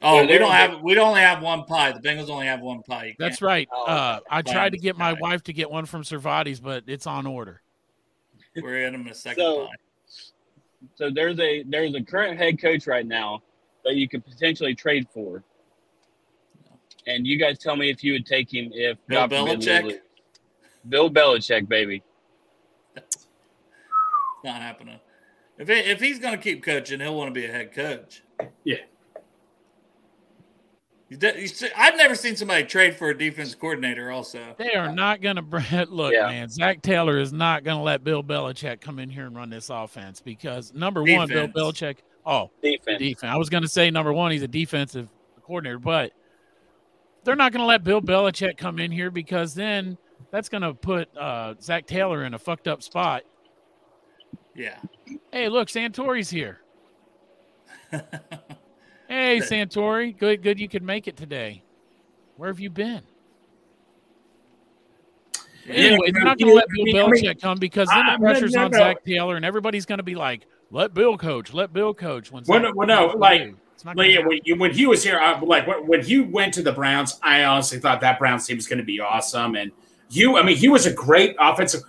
[0.00, 1.92] oh, So we don't have we don't only have one pie.
[1.92, 3.06] The Bengals only have one pie.
[3.06, 3.68] You That's right.
[3.72, 5.20] Oh, Uh, I tried to get my fine.
[5.20, 7.60] wife to get one from Servatii's, but it's on order.
[8.56, 9.72] We're in them a second So- pie.
[10.96, 13.42] So there's a there's a current head coach right now
[13.84, 15.44] that you could potentially trade for.
[17.06, 19.66] And you guys tell me if you would take him if Bill God forbid we
[19.66, 20.00] Belichick?
[20.84, 20.90] Lose.
[20.90, 22.02] Bill Belichick, baby.
[22.96, 23.26] It's
[24.44, 24.98] not happening.
[25.58, 28.22] If it, if he's going to keep coaching, he'll want to be a head coach.
[28.64, 28.76] Yeah.
[31.08, 34.10] You de- you see- I've never seen somebody trade for a defense coordinator.
[34.10, 36.26] Also, They are not going to look, Yeah.
[36.28, 36.48] man.
[36.48, 39.68] Zac Taylor is not going to let Bill Belichick come in here and run this
[39.70, 41.52] offense because number one, Bill Defense.
[41.56, 41.96] Belichick.
[42.24, 42.98] Oh, Defense.
[42.98, 43.30] defense.
[43.32, 45.08] I was going to say number one, he's a defensive
[45.42, 46.12] coordinator, but
[47.24, 49.98] they're not going to let Bill Belichick come in here because then
[50.32, 53.22] that's going to put uh, Zac Taylor in a fucked up spot.
[54.56, 54.78] yeah.
[55.32, 56.58] Hey, look, Santori's here.
[59.08, 60.58] Hey, Santori, good, good.
[60.58, 61.62] You could make it today.
[62.38, 63.02] Where have you been?
[65.68, 68.56] Anyway, they're not going to let Bill I mean, Belichick come because then the pressure's
[68.56, 68.72] on.
[68.72, 72.42] Zac Taylor, and everybody's going to be like, "Let Bill coach, let Bill coach." When
[72.48, 73.54] Well, Zach no, well, no, like-
[73.84, 76.72] yeah, when, you- when he was here, I, like when, when he went to the
[76.72, 79.56] Browns, I honestly thought that Browns team was going to be awesome.
[79.56, 79.72] And
[80.12, 81.82] you, I mean, he was a great offensive,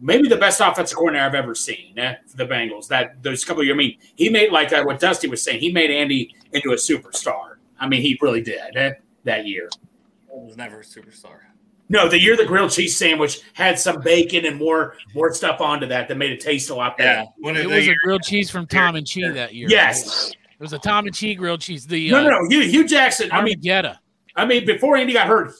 [0.00, 2.88] maybe the best offensive coordinator I've ever seen eh, for the Bengals.
[2.88, 5.60] That those couple of years, I mean, he made like uh, what Dusty was saying.
[5.60, 7.56] He made Andy into a superstar.
[7.78, 8.92] I mean, he really did eh,
[9.24, 9.68] that year.
[10.32, 11.40] He was never a superstar.
[11.88, 15.86] No, the year the grilled cheese sandwich had some bacon and more more stuff onto
[15.86, 17.22] that that made it taste a lot better.
[17.22, 17.26] Yeah.
[17.38, 19.68] When it the was a grilled cheese from Tom and Chee that year.
[19.68, 20.28] Yes.
[20.28, 20.36] right?
[20.52, 21.86] it was a Tom and Chee grilled cheese.
[21.86, 22.48] The No, uh, no, no.
[22.48, 23.28] Hue, Hue Jackson.
[23.32, 23.96] I mean, Armageddon.
[24.36, 25.54] I mean, before Andy got hurt, I mean,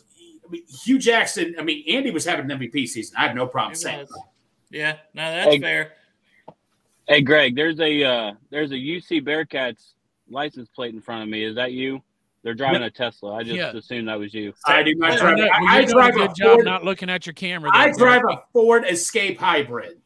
[0.84, 1.54] Hue Jackson.
[1.58, 3.16] I mean, Andy was having an MVP season.
[3.18, 4.00] I have no problem It saying.
[4.00, 4.22] was.
[4.70, 5.92] Yeah, no, that's Hey, fair.
[7.08, 9.94] Hey Greg, there's a uh, there's a UC Bearcats
[10.28, 11.42] license plate in front of me.
[11.44, 12.02] Is that you?
[12.42, 13.34] They're driving a Tesla.
[13.34, 13.72] I just Yeah.
[13.76, 14.54] assumed that was you.
[14.66, 15.36] I do not Well, drive.
[15.38, 16.64] no, I, well, I you're doing drive a a good job Ford.
[16.64, 17.70] not looking at your camera.
[17.74, 18.38] I drive Derek.
[18.38, 20.00] a Ford Escape Hybrid.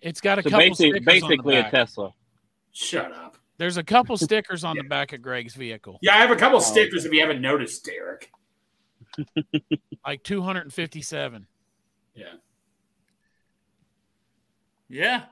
[0.00, 1.70] It's got a So couple basically, stickers on the basically a.
[1.70, 2.10] Tesla.
[2.72, 3.36] Shut up.
[3.58, 6.58] There's a couple stickers on the back of Greg's vehicle, Yeah, I have a couple
[6.58, 6.60] Oh.
[6.62, 7.04] stickers.
[7.04, 8.30] If you haven't noticed, Derek.
[10.06, 11.46] Like 257.
[12.14, 12.24] Yeah.
[14.88, 15.24] Yeah.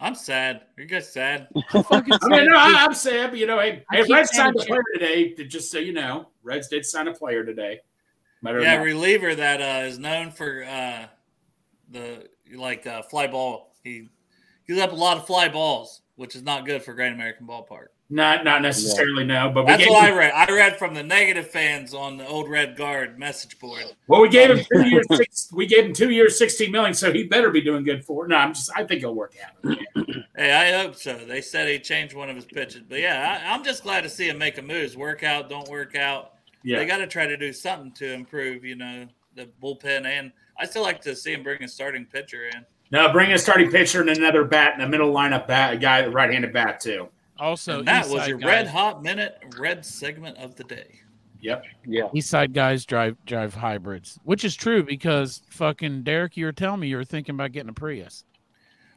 [0.00, 0.62] I'm sad.
[0.76, 1.48] Are you guys sad?
[1.70, 2.74] Fucking I mean, no, sad.
[2.74, 4.82] I, I'm sad, but you know, hey, I hey keep Reds signed a saying- player
[4.94, 5.44] today.
[5.44, 7.80] Just so you know, Reds did sign a player today.
[8.42, 11.06] Matter Yeah, reliever that uh, is known for uh,
[11.90, 13.72] the like uh, fly ball.
[13.84, 14.08] He
[14.66, 17.86] gives up a lot of fly balls, which is not good for Great American Ballpark.
[18.12, 20.32] Not not necessarily no, but we That's gave what I read.
[20.34, 23.84] I read from the negative fans on the old Red Guard message board.
[24.06, 25.06] well, we gave him two years.
[25.10, 26.92] Six, we gave him two years, sixteen million.
[26.92, 28.26] So he better be doing good for.
[28.26, 28.28] It.
[28.28, 28.70] No, I'm just.
[28.76, 29.76] I think he'll work out.
[30.36, 31.16] Hey, I hope so.
[31.16, 34.10] They said he changed one of his pitches, but yeah, I, I'm just glad to
[34.10, 34.94] see him make a move.
[34.94, 36.34] Work out, don't work out.
[36.62, 36.78] Yeah.
[36.78, 38.64] They got to try to do something to improve.
[38.64, 42.48] You know, the bullpen, and I still like to see him bring a starting pitcher
[42.48, 42.66] in.
[42.90, 46.06] Now bring a starting pitcher and another bat and a middle lineup bat, a guy,
[46.06, 47.08] right-handed bat too.
[47.38, 51.00] Also, and that East was your guys, red hot minute red segment of the day.
[51.40, 51.64] Yep.
[51.86, 52.08] Yeah.
[52.14, 56.80] East Side guys drive drive hybrids, which is true because fucking Derek, you were telling
[56.80, 58.24] me you were thinking about getting a Prius.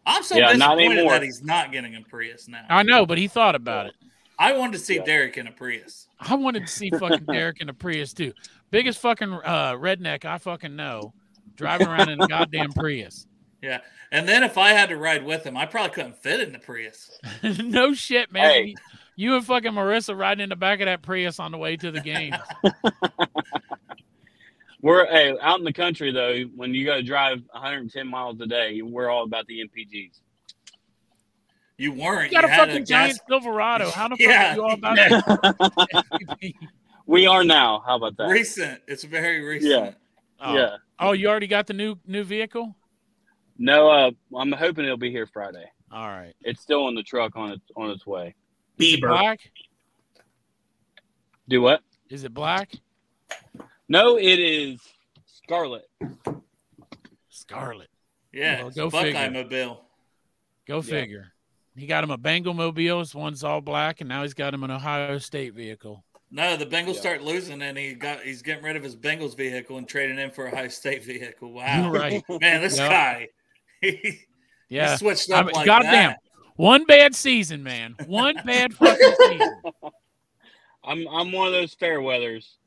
[0.05, 1.13] I'm so Yeah, disappointed anymore.
[1.13, 2.63] that he's not getting a Prius now.
[2.69, 3.93] I know, but he thought about it.
[4.37, 5.03] I wanted to see Yeah.
[5.05, 6.07] Derek in a Prius.
[6.19, 8.33] I wanted to see fucking Derek in a Prius too.
[8.69, 11.13] Biggest fucking uh, redneck I fucking know,
[11.55, 13.25] driving around in a goddamn Prius.
[13.65, 13.79] Yeah,
[14.11, 16.59] and then if I had to ride with him, I probably couldn't fit in the
[16.59, 17.19] Prius.
[17.43, 18.51] no shit, man.
[18.51, 18.75] Hey.
[19.15, 21.89] You and fucking Marissa riding in the back of that Prius on the way to
[21.89, 22.35] the game.
[24.81, 26.41] We're hey, out in the country though.
[26.55, 30.19] When you go to drive 110 miles a day, we're all about the MPGs.
[31.79, 32.31] You weren't.
[32.31, 33.89] You got a had fucking gas- giant Silverado.
[33.89, 34.51] How the fuck Yeah.
[34.51, 36.53] are you all about that?
[37.07, 37.81] We are now.
[37.83, 38.29] How about that?
[38.29, 38.79] Recent.
[38.87, 39.71] It's very recent.
[39.71, 39.91] Yeah.
[40.39, 40.55] oh.
[40.55, 40.75] Yeah.
[40.99, 42.75] Oh, you already got the new new vehicle?
[43.57, 45.65] No, uh, I'm hoping it'll be here Friday.
[45.91, 46.33] All right.
[46.41, 48.35] It's still in the truck on its on its way.
[48.77, 49.07] Bieber.
[49.09, 49.39] Black?
[51.47, 51.81] Do what?
[52.09, 52.71] Is it black?
[53.87, 54.81] No, it is
[55.25, 55.87] Scarlet.
[57.29, 57.89] Scarlet.
[58.33, 58.59] Yeah.
[58.59, 59.31] Well, it's go Buckeye figure.
[59.43, 59.81] Mobile.
[60.67, 61.31] Go figure.
[61.77, 62.99] He got him a Bengal mobile.
[62.99, 66.03] This one's all black, and now he's got him an Ohio State vehicle.
[66.31, 66.99] No, the Bengals Yeah.
[67.01, 70.31] start losing, and he got he's getting rid of his Bengals vehicle and trading in
[70.31, 71.53] for a high state vehicle.
[71.53, 72.23] Wow, You're right.
[72.41, 72.89] man, this Yep.
[72.89, 73.27] guy,
[73.81, 74.19] he,
[74.69, 74.91] Yeah.
[74.91, 75.91] he switched I mean, like goddamn.
[76.11, 76.19] that.
[76.57, 77.95] One bad season, man.
[78.07, 79.61] One bad fucking season.
[80.83, 82.57] I'm I'm one of those fair weathers.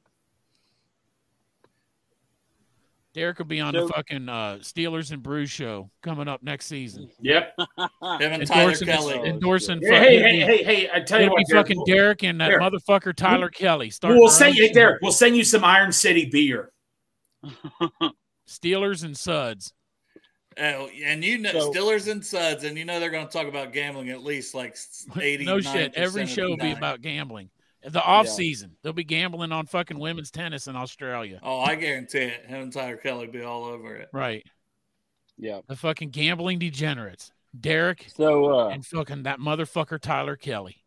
[3.14, 6.66] Derek will be on So- the fucking uh, Steelers and Brews show coming up next
[6.66, 7.10] season.
[7.20, 7.54] Yep.
[7.78, 9.14] Him and Tyler Endorsing, Kelly.
[9.28, 10.90] endorsing Hey, fucking, hey, hey, hey, hey!
[10.92, 12.62] I tell you it'll what, be Derek, fucking we'll- Derek and that Derek.
[12.62, 13.90] motherfucker Tyler Kelly.
[13.90, 14.74] Start We'll send you, show.
[14.74, 15.02] Derek.
[15.02, 16.70] We'll send you some Iron City beer.
[18.46, 19.72] Steelers and Suds.
[20.60, 23.46] Oh, and you know So- Stillers and Suds, and you know they're going to talk
[23.46, 24.76] about gambling at least like
[25.20, 25.44] eighty.
[25.44, 25.94] No shit.
[25.94, 27.50] Every show will be about gambling.
[27.84, 28.32] The off Yeah.
[28.32, 31.38] season, they'll be gambling on fucking women's tennis in Australia.
[31.44, 32.44] Oh, I guarantee it.
[32.46, 34.08] Him and Tyler Kelly be all over it.
[34.12, 34.44] Right.
[35.36, 35.60] Yeah.
[35.68, 37.30] The fucking gambling degenerates.
[37.58, 40.82] Derek So uh, and fucking that motherfucker Tyler Kelly.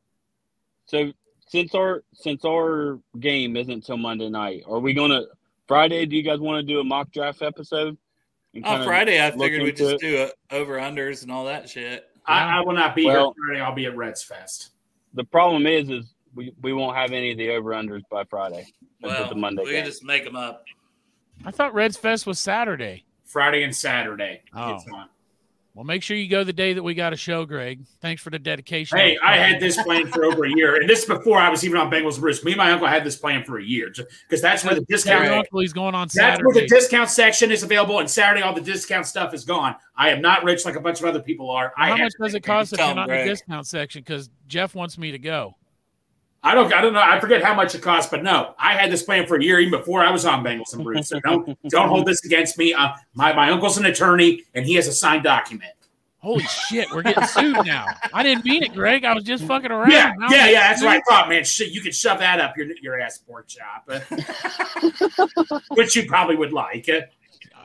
[0.85, 1.11] so
[1.47, 5.23] since our since our game isn't till Monday night, are we gonna
[5.67, 6.05] Friday?
[6.05, 7.97] Do you guys want to do a mock draft episode?
[8.53, 11.45] And On Friday, I figured we'd into just do uh, it over unders and all
[11.45, 12.09] that shit.
[12.25, 13.61] I, I will not be Well- here Friday.
[13.61, 14.71] I'll be at Reds Fest.
[15.13, 18.65] The problem is, is we, we won't have any of the over unders by Friday.
[19.01, 20.63] Well, the Monday we can just make them up.
[21.43, 23.03] I thought Reds Fest was Saturday.
[23.25, 24.41] Friday and Saturday.
[24.53, 24.77] Oh.
[25.71, 25.79] It's on.
[25.79, 27.85] Well, make sure you go the day that we got a show, Greg.
[28.01, 28.97] Thanks for the dedication.
[28.97, 31.63] Hey, I had this plan for over a year, and this is before I was
[31.65, 32.43] even on Bengals Brews.
[32.43, 33.89] Me and my uncle had this plan for a year
[34.27, 35.27] because that's where the Your discount.
[35.27, 36.31] uncle, he's going on Saturday.
[36.43, 39.75] That's where the discount section is available, and Saturday all the discount stuff is gone.
[39.95, 41.73] I am not rich like a bunch of other people are.
[41.77, 43.65] I How have- much does it cost if Tell you're him, not in the discount
[43.67, 44.01] section?
[44.01, 45.55] Because Jeff wants me to go.
[46.43, 46.73] I don't.
[46.73, 47.01] I don't know.
[47.01, 49.59] I forget how much it costs, but no, I had this plan for a year
[49.59, 51.07] even before I was on Bengals and Brews.
[51.07, 52.73] So don't don't hold this against me.
[52.73, 55.73] Uh, my my uncle's an attorney, and he has a signed document.
[56.17, 57.85] Holy shit, we're getting sued now.
[58.13, 59.05] I didn't mean it, Greg.
[59.05, 59.89] I was just fucking around.
[59.89, 60.69] Yeah, Now yeah, yeah.
[60.69, 61.43] That's what I thought, man.
[61.43, 63.89] Shit, you could shove that up your your ass pork chop,
[65.71, 66.87] which you probably would like.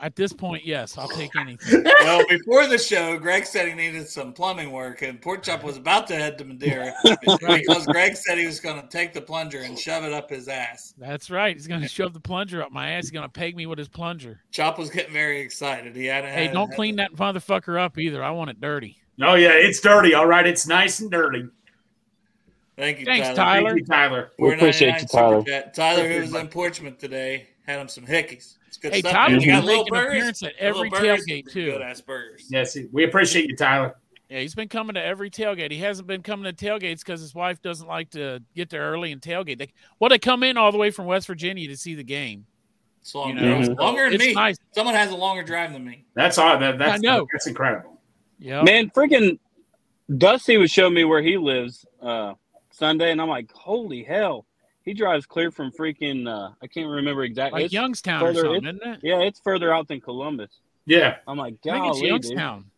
[0.01, 1.83] At this point, yes, I'll take anything.
[2.01, 5.77] well, before the show, Greg said he needed some plumbing work, and Pork Chop was
[5.77, 9.61] about to head to Madeira because Greg said he was going to take the plunger
[9.61, 10.93] and shove it up his ass.
[10.97, 11.55] That's right.
[11.55, 13.05] He's gonna shove the plunger up my ass.
[13.05, 14.41] He's gonna peg me with his plunger.
[14.51, 15.95] Chop was getting very excited.
[15.95, 18.23] He had Hey, don't clean that motherfucker up either.
[18.23, 18.97] I want it dirty.
[19.21, 20.13] Oh yeah, it's dirty.
[20.13, 21.47] All right, it's nice and dirty.
[22.77, 23.35] Thank you, Thanks, Tyler.
[23.35, 23.69] Tyler.
[23.69, 24.31] Thank you, Tyler.
[24.37, 25.43] We appreciate you, Tyler.
[25.43, 25.73] chat.
[25.73, 28.55] Tyler, who was in Portsmouth today, had him some hickeys.
[28.67, 29.11] It's good Hey, stuff.
[29.13, 29.41] Tyler's man.
[29.41, 30.13] You gonna got make little an burgers.
[30.17, 31.71] appearance at The every tailgate too.
[31.71, 32.45] Good ass burgers.
[32.49, 33.95] Yes, we appreciate you, Tyler.
[34.29, 35.71] Yeah, he's been coming to every tailgate.
[35.71, 39.11] He hasn't been coming to tailgates because his wife doesn't like to get there early
[39.13, 39.57] and tailgate.
[39.57, 42.45] They, well, they come in all the way from West Virginia to see the game.
[43.01, 43.79] It's long, You know, Mhm.
[43.79, 44.33] longer than it's me.
[44.33, 44.57] nice.
[44.73, 46.03] Someone has a longer drive than me.
[46.13, 46.57] That's all.
[46.59, 47.25] That, that's I know.
[47.31, 48.01] that's incredible.
[48.37, 49.39] Yeah, Man, freaking
[50.17, 52.33] Dusty was showing me where he lives uh,
[52.71, 54.45] Sunday, and I'm like, holy hell.
[54.87, 57.57] He drives clear from freaking, uh, I can't remember exactly.
[57.63, 58.99] like It's- Youngstown or something, isn't it?
[59.03, 60.61] yeah, it's further out than Columbus.
[60.85, 62.07] Yeah, I'm like, I think it's golly, dude.
[62.09, 62.71] Youngstown.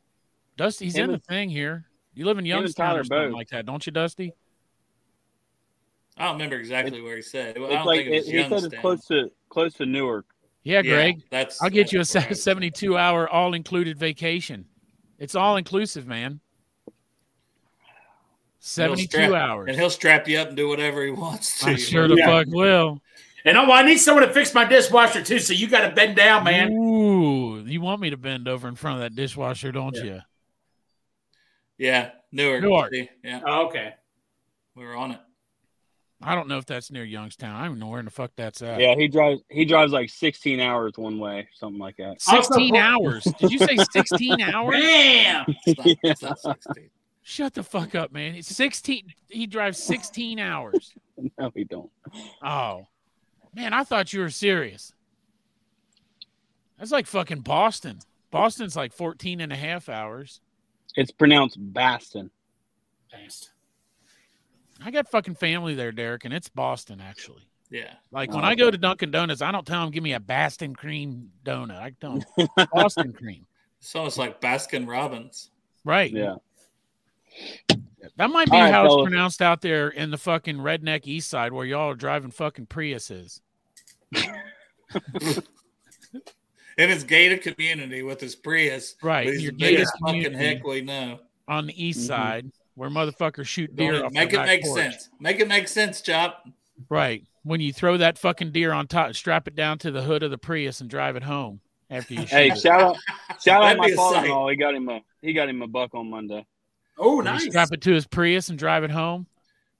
[0.57, 1.85] Dusty, he's Him in the and- thing here.
[2.15, 3.33] You live in Youngstown or something both.
[3.35, 4.33] like that, don't you, Dusty?
[6.17, 7.55] I don't remember exactly where he said.
[7.57, 8.81] I It's don't like think it was it, he said it's Youngstown.
[8.81, 10.25] close to close to Newark.
[10.63, 11.21] Yeah, Yeah, Greg.
[11.29, 11.61] That's.
[11.61, 12.35] I'll get you a right.
[12.35, 14.65] 72 hour all included vacation.
[15.19, 16.39] It's all inclusive, man.
[18.61, 19.67] He'll 72 strap- hours.
[19.69, 21.67] and he'll strap you up and do whatever he wants to.
[21.71, 22.25] I sure the Yeah.
[22.27, 23.01] fuck will.
[23.45, 25.39] and oh, I need someone to fix my dishwasher too.
[25.39, 26.71] So you got to bend down, man.
[26.73, 30.03] Ooh, you want me to bend over in front of that dishwasher, don't Yeah.
[30.03, 30.21] you?
[31.77, 32.61] Yeah, Newark.
[32.61, 32.93] Newark.
[32.93, 33.09] See?
[33.23, 33.93] Yeah, Oh, okay.
[34.75, 35.19] we were on it.
[36.21, 37.55] I don't know if that's near Youngstown.
[37.55, 38.81] I don't even know where in the fuck that's at.
[38.81, 42.21] Yeah, he drives he drives like 16 hours one way, something like that.
[42.21, 43.23] 16 Also- hours.
[43.39, 44.81] Did you say 16 hours?
[44.81, 45.45] Bam.
[45.65, 46.89] It's not, it's not 16.
[47.29, 48.33] Shut the fuck up, man.
[48.33, 49.13] It's 16.
[49.27, 50.95] He drives 16 hours.
[51.37, 51.91] No, he don't.
[52.41, 52.87] Oh,
[53.53, 54.95] man, I thought you were serious.
[56.79, 57.99] That's like fucking Boston.
[58.31, 60.41] Boston's like 14 and a half hours.
[60.95, 62.31] It's pronounced Baston.
[63.11, 63.51] Fast.
[64.83, 67.43] I got fucking family there, Derek, and it's Boston actually.
[67.69, 67.93] Yeah.
[68.11, 70.19] Like Oh, when I go to Dunkin' Donuts, I don't tell them give me a
[70.19, 71.79] Boston cream donut.
[71.79, 73.45] I tell them Boston cream.
[73.81, 75.51] So It's almost like Baskin Robbins.
[75.85, 76.11] Right.
[76.11, 76.35] Yeah.
[78.17, 81.29] That might be All right, how it's pronounced out there in the fucking redneck east
[81.29, 83.39] side where y'all are driving fucking Priuses.
[86.77, 88.95] In his gated community with his Prius.
[89.03, 89.27] Right.
[89.27, 91.19] He's Your the biggest gated fucking heck we know.
[91.47, 92.07] on the east Mhm.
[92.07, 94.79] side where motherfuckers shoot deer off make it make porch.
[94.79, 95.09] sense.
[95.19, 96.47] Make it make sense, Chop.
[96.87, 97.23] Right.
[97.43, 100.31] When you throw that fucking deer on top, strap it down to the hood of
[100.31, 101.59] the Prius and drive it home
[101.89, 102.59] after you shoot Hey, it.
[102.59, 102.97] shout out,
[103.43, 104.49] shout out my father-in-law.
[104.49, 106.45] He got him a he got him a buck on Monday.
[106.99, 107.45] Oh, You nice.
[107.45, 109.25] Strap it to his Prius and drive it home.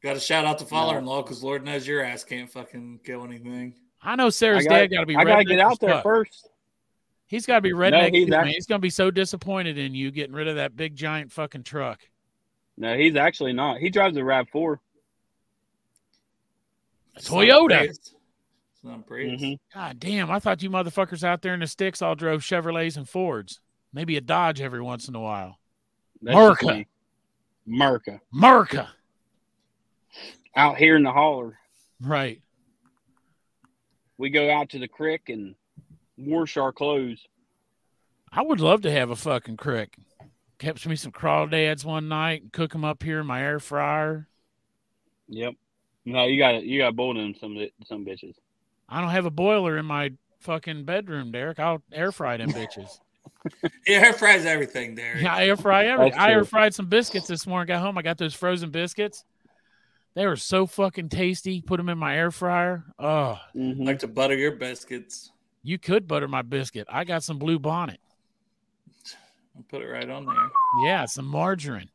[0.02, 3.76] Got to shout out to father-in-law because Lord knows your ass can't fucking kill anything.
[4.02, 5.16] I know Sarah's I gotta- dad got to be.
[5.18, 6.04] I gotta get out there fuck.
[6.04, 6.48] first.
[7.28, 8.14] He's got to be redneck.
[8.16, 11.32] he's too, He's gonna be so disappointed in you getting rid of that big giant
[11.34, 12.00] fucking truck.
[12.78, 13.80] No, he's actually not.
[13.80, 14.80] He drives a Rav Four.
[17.20, 17.82] Toyota.
[17.84, 18.14] It's
[18.84, 19.42] not Prius.
[19.42, 19.60] Mhm.
[19.74, 20.32] God damn!
[20.32, 23.60] I thought you motherfuckers out there in the sticks all drove Chevrolets and Fords.
[23.92, 25.60] Maybe a Dodge every once in a while.
[26.22, 26.86] That's just
[27.70, 28.20] Merca.
[28.34, 28.42] me.
[28.42, 28.88] Merca.
[30.56, 31.58] Out here in the holler,
[32.02, 32.42] Right.
[34.18, 35.56] we go out to the creek and
[36.18, 37.24] wash our clothes.
[38.32, 39.96] I would love to have a fucking crick.
[40.58, 44.28] Catch me some crawdads one night and cook them up here in my air fryer.
[45.30, 45.54] Yep.
[46.06, 47.56] No, you got you got boiled in some
[47.86, 48.34] some bitches.
[48.90, 51.60] I don't have a boiler in my fucking bedroom, Derek.
[51.60, 53.00] I'll air fry them bitches.
[53.86, 55.22] He air fries everything, Derek.
[55.22, 56.20] Yeah, I air fry everything.
[56.20, 57.68] I air fried some biscuits this morning.
[57.68, 57.98] Got home.
[57.98, 59.24] I got those frozen biscuits.
[60.16, 61.62] They were so fucking tasty.
[61.62, 62.84] Put them in my air fryer.
[63.00, 63.86] Oh, Mhm.
[63.86, 65.32] like to butter your biscuits.
[65.62, 66.88] you could butter my biscuit.
[66.90, 68.00] I got some blue bonnet.
[69.56, 70.50] I'll put it right on there.
[70.86, 71.90] Yeah, some margarine.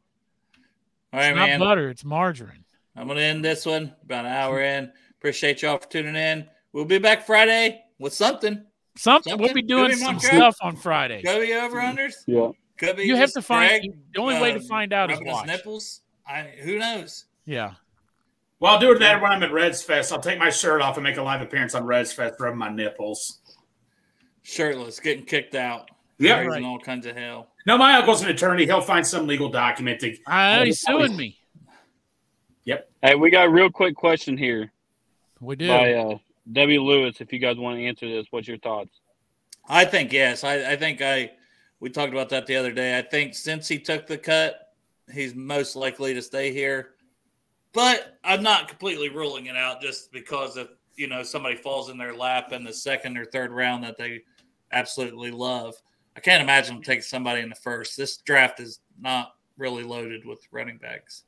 [1.13, 1.89] All right, it's not butter.
[1.89, 2.65] It's margarine.
[2.97, 4.93] I'm gonna end this one about an hour in.
[5.19, 6.49] Appreciate y'all for tuning in.
[6.73, 8.65] We'll be back Friday with something.
[8.97, 9.39] Something.
[9.39, 11.23] We'll be doing some stuff on Friday.
[11.23, 12.15] Could be over unders.
[12.27, 12.51] Yeah.
[12.79, 13.05] Could be.
[13.05, 13.69] You have to find.
[13.69, 15.47] Greg, the only way to uh, find out is watch.
[15.47, 16.03] nipples.
[16.27, 17.25] I who knows.
[17.45, 17.75] Yeah.
[18.61, 20.13] Well, I'll do it that when I'm at Reds Fest.
[20.13, 22.71] I'll take my shirt off and make a live appearance on Reds Fest, rubbing my
[22.71, 23.41] nipples.
[24.43, 25.91] Shirtless, getting kicked out.
[26.19, 26.65] Yeah, raising right.
[26.65, 27.49] all kinds of hell.
[27.67, 28.65] No, my uncle's an attorney.
[28.67, 30.17] He'll find some legal document to.
[30.27, 31.39] I, Oh, he's suing me.
[32.65, 32.91] Yep.
[33.03, 34.73] Hey, we got a real quick question here
[35.41, 35.69] We do.
[35.69, 36.19] by uh,
[36.53, 36.81] W.
[36.83, 37.21] Lewis.
[37.21, 38.91] If you guys want to answer this, what's your thoughts?
[39.69, 40.45] I think yes.
[40.45, 41.31] I, I think I
[41.81, 42.99] we talked about that the other day.
[42.99, 44.75] I think since he took the cut,
[45.13, 46.91] he's most likely to stay here.
[47.73, 51.99] But I'm not completely ruling it out just because if you know somebody falls in
[51.99, 54.21] their lap in the second or third round that they
[54.73, 55.75] absolutely love.
[56.17, 57.97] I can't imagine them taking somebody in the first.
[57.97, 61.25] This draft is not really loaded with running backs.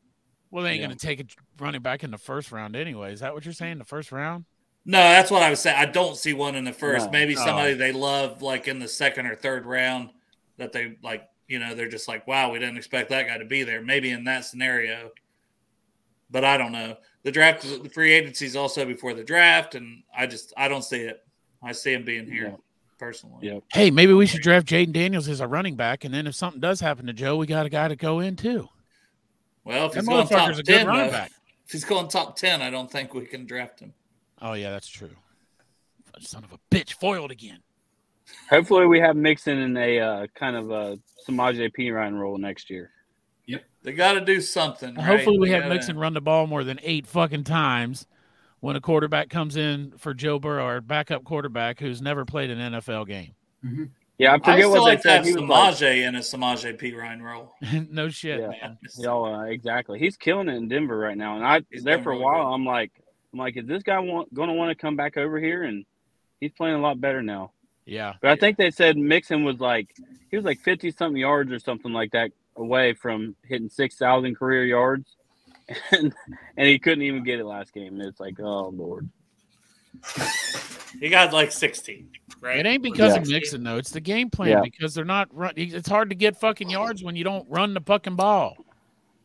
[0.52, 0.86] well, they ain't Yeah.
[0.86, 1.24] going to take a
[1.58, 3.12] running back in the first round anyway.
[3.12, 3.78] Is that what you're saying?
[3.78, 4.44] The first round?
[4.88, 5.76] No, that's what I was saying.
[5.76, 7.06] I don't see one in the first.
[7.06, 7.12] No.
[7.12, 7.44] Maybe Oh.
[7.44, 10.10] somebody they love, like in the second or third round,
[10.58, 11.28] that they like.
[11.48, 14.10] You know, they're just like, "Wow, we didn't expect that guy to be there." Maybe
[14.10, 15.12] in that scenario,
[16.28, 16.96] but I don't know.
[17.22, 20.82] The draft, the free agency is also before the draft, and I just I don't
[20.82, 21.24] see it.
[21.62, 22.56] I see him being here Yeah.
[22.98, 23.46] personally.
[23.46, 23.60] Yeah.
[23.72, 26.60] Hey, maybe we should draft Jayden Daniels as a running back, and then if something
[26.60, 28.68] does happen to Joe, we got a guy to go in too.
[29.62, 31.32] Well, if That he's going top a good ten, running though, back.
[31.64, 33.94] if he's going top ten, I don't think we can draft him.
[34.40, 35.10] Oh yeah, that's true.
[36.20, 37.58] Son of a bitch, foiled again.
[38.50, 42.90] Hopefully, we have Mixon in a uh, kind of a Samaje Perine role next year.
[43.46, 44.94] Yep, they got to do something.
[44.94, 45.04] right?
[45.04, 48.06] Hopefully, we They have gotta- Mixon run the ball more than eight fucking times
[48.60, 52.72] when a quarterback comes in for Joe Burrow, our backup quarterback who's never played an
[52.72, 53.34] NFL game.
[54.18, 55.26] Yeah, I I forget still what like they that said.
[55.26, 57.52] He was like, Samaje in a Samaje Perine role.
[57.90, 58.48] no shit, Yeah.
[58.48, 58.78] man.
[58.98, 59.98] Y'all, uh, exactly.
[59.98, 62.46] He's killing it in Denver right now, and I He's there for a while.
[62.48, 62.54] good.
[62.54, 62.90] I'm like,
[63.36, 65.64] I'm like, is this guy want, going to want to come back over here?
[65.64, 65.84] And
[66.40, 67.52] he's playing a lot better now.
[67.84, 69.94] Yeah, But I think they said Mixon was like
[70.30, 74.36] he was like fifty something yards or something like that away from hitting six thousand
[74.36, 75.14] career yards,
[75.92, 76.12] and
[76.56, 78.00] and he couldn't even get it last game.
[78.00, 79.08] And it's like, oh lord,
[80.98, 82.08] He got like 16,
[82.40, 82.58] right?
[82.58, 83.20] it ain't because Yeah.
[83.22, 83.76] of Mixon though.
[83.76, 84.60] It's the game plan Yeah.
[84.64, 85.52] because they're not run.
[85.56, 88.56] It's hard to get fucking yards when you don't run the fucking ball.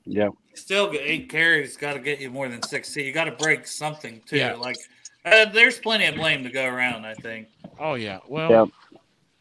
[0.05, 3.05] yeah, Still, eight carries got to get you more than 16.
[3.05, 4.37] You got to break something too.
[4.37, 4.53] Yeah.
[4.55, 4.77] Like,
[5.25, 7.05] uh, there's plenty of blame to go around.
[7.05, 7.47] I think.
[7.79, 8.67] Oh yeah, well, Yep.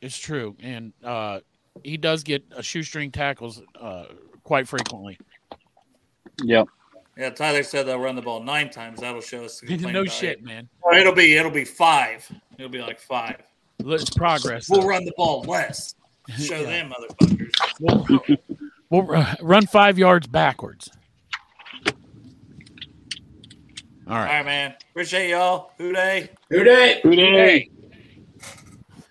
[0.01, 1.41] it's true, and uh,
[1.85, 4.05] he does get a shoestring tackles uh,
[4.45, 5.19] quite frequently.
[6.43, 6.67] yep.
[7.17, 9.01] Yeah, Tyler said they'll run the ball nine times.
[9.01, 9.63] That'll show us.
[9.69, 10.45] no shit, it.
[10.45, 10.69] man.
[10.81, 12.31] Or It'll be it'll be five.
[12.57, 13.43] It'll be like five.
[13.79, 14.69] It's progress.
[14.71, 14.87] We'll though.
[14.87, 15.95] run the ball less.
[16.39, 16.63] Show Yeah.
[16.89, 17.51] them motherfuckers.
[17.81, 18.37] We'll,
[18.91, 20.91] we'll uh, run five yards backwards.
[24.11, 24.39] All All right.
[24.39, 24.75] right, man.
[24.91, 25.71] Appreciate y'all.
[25.79, 26.31] Who dey?
[26.51, 27.01] Who dey?
[27.05, 27.23] Who dey?
[27.33, 27.71] Hey.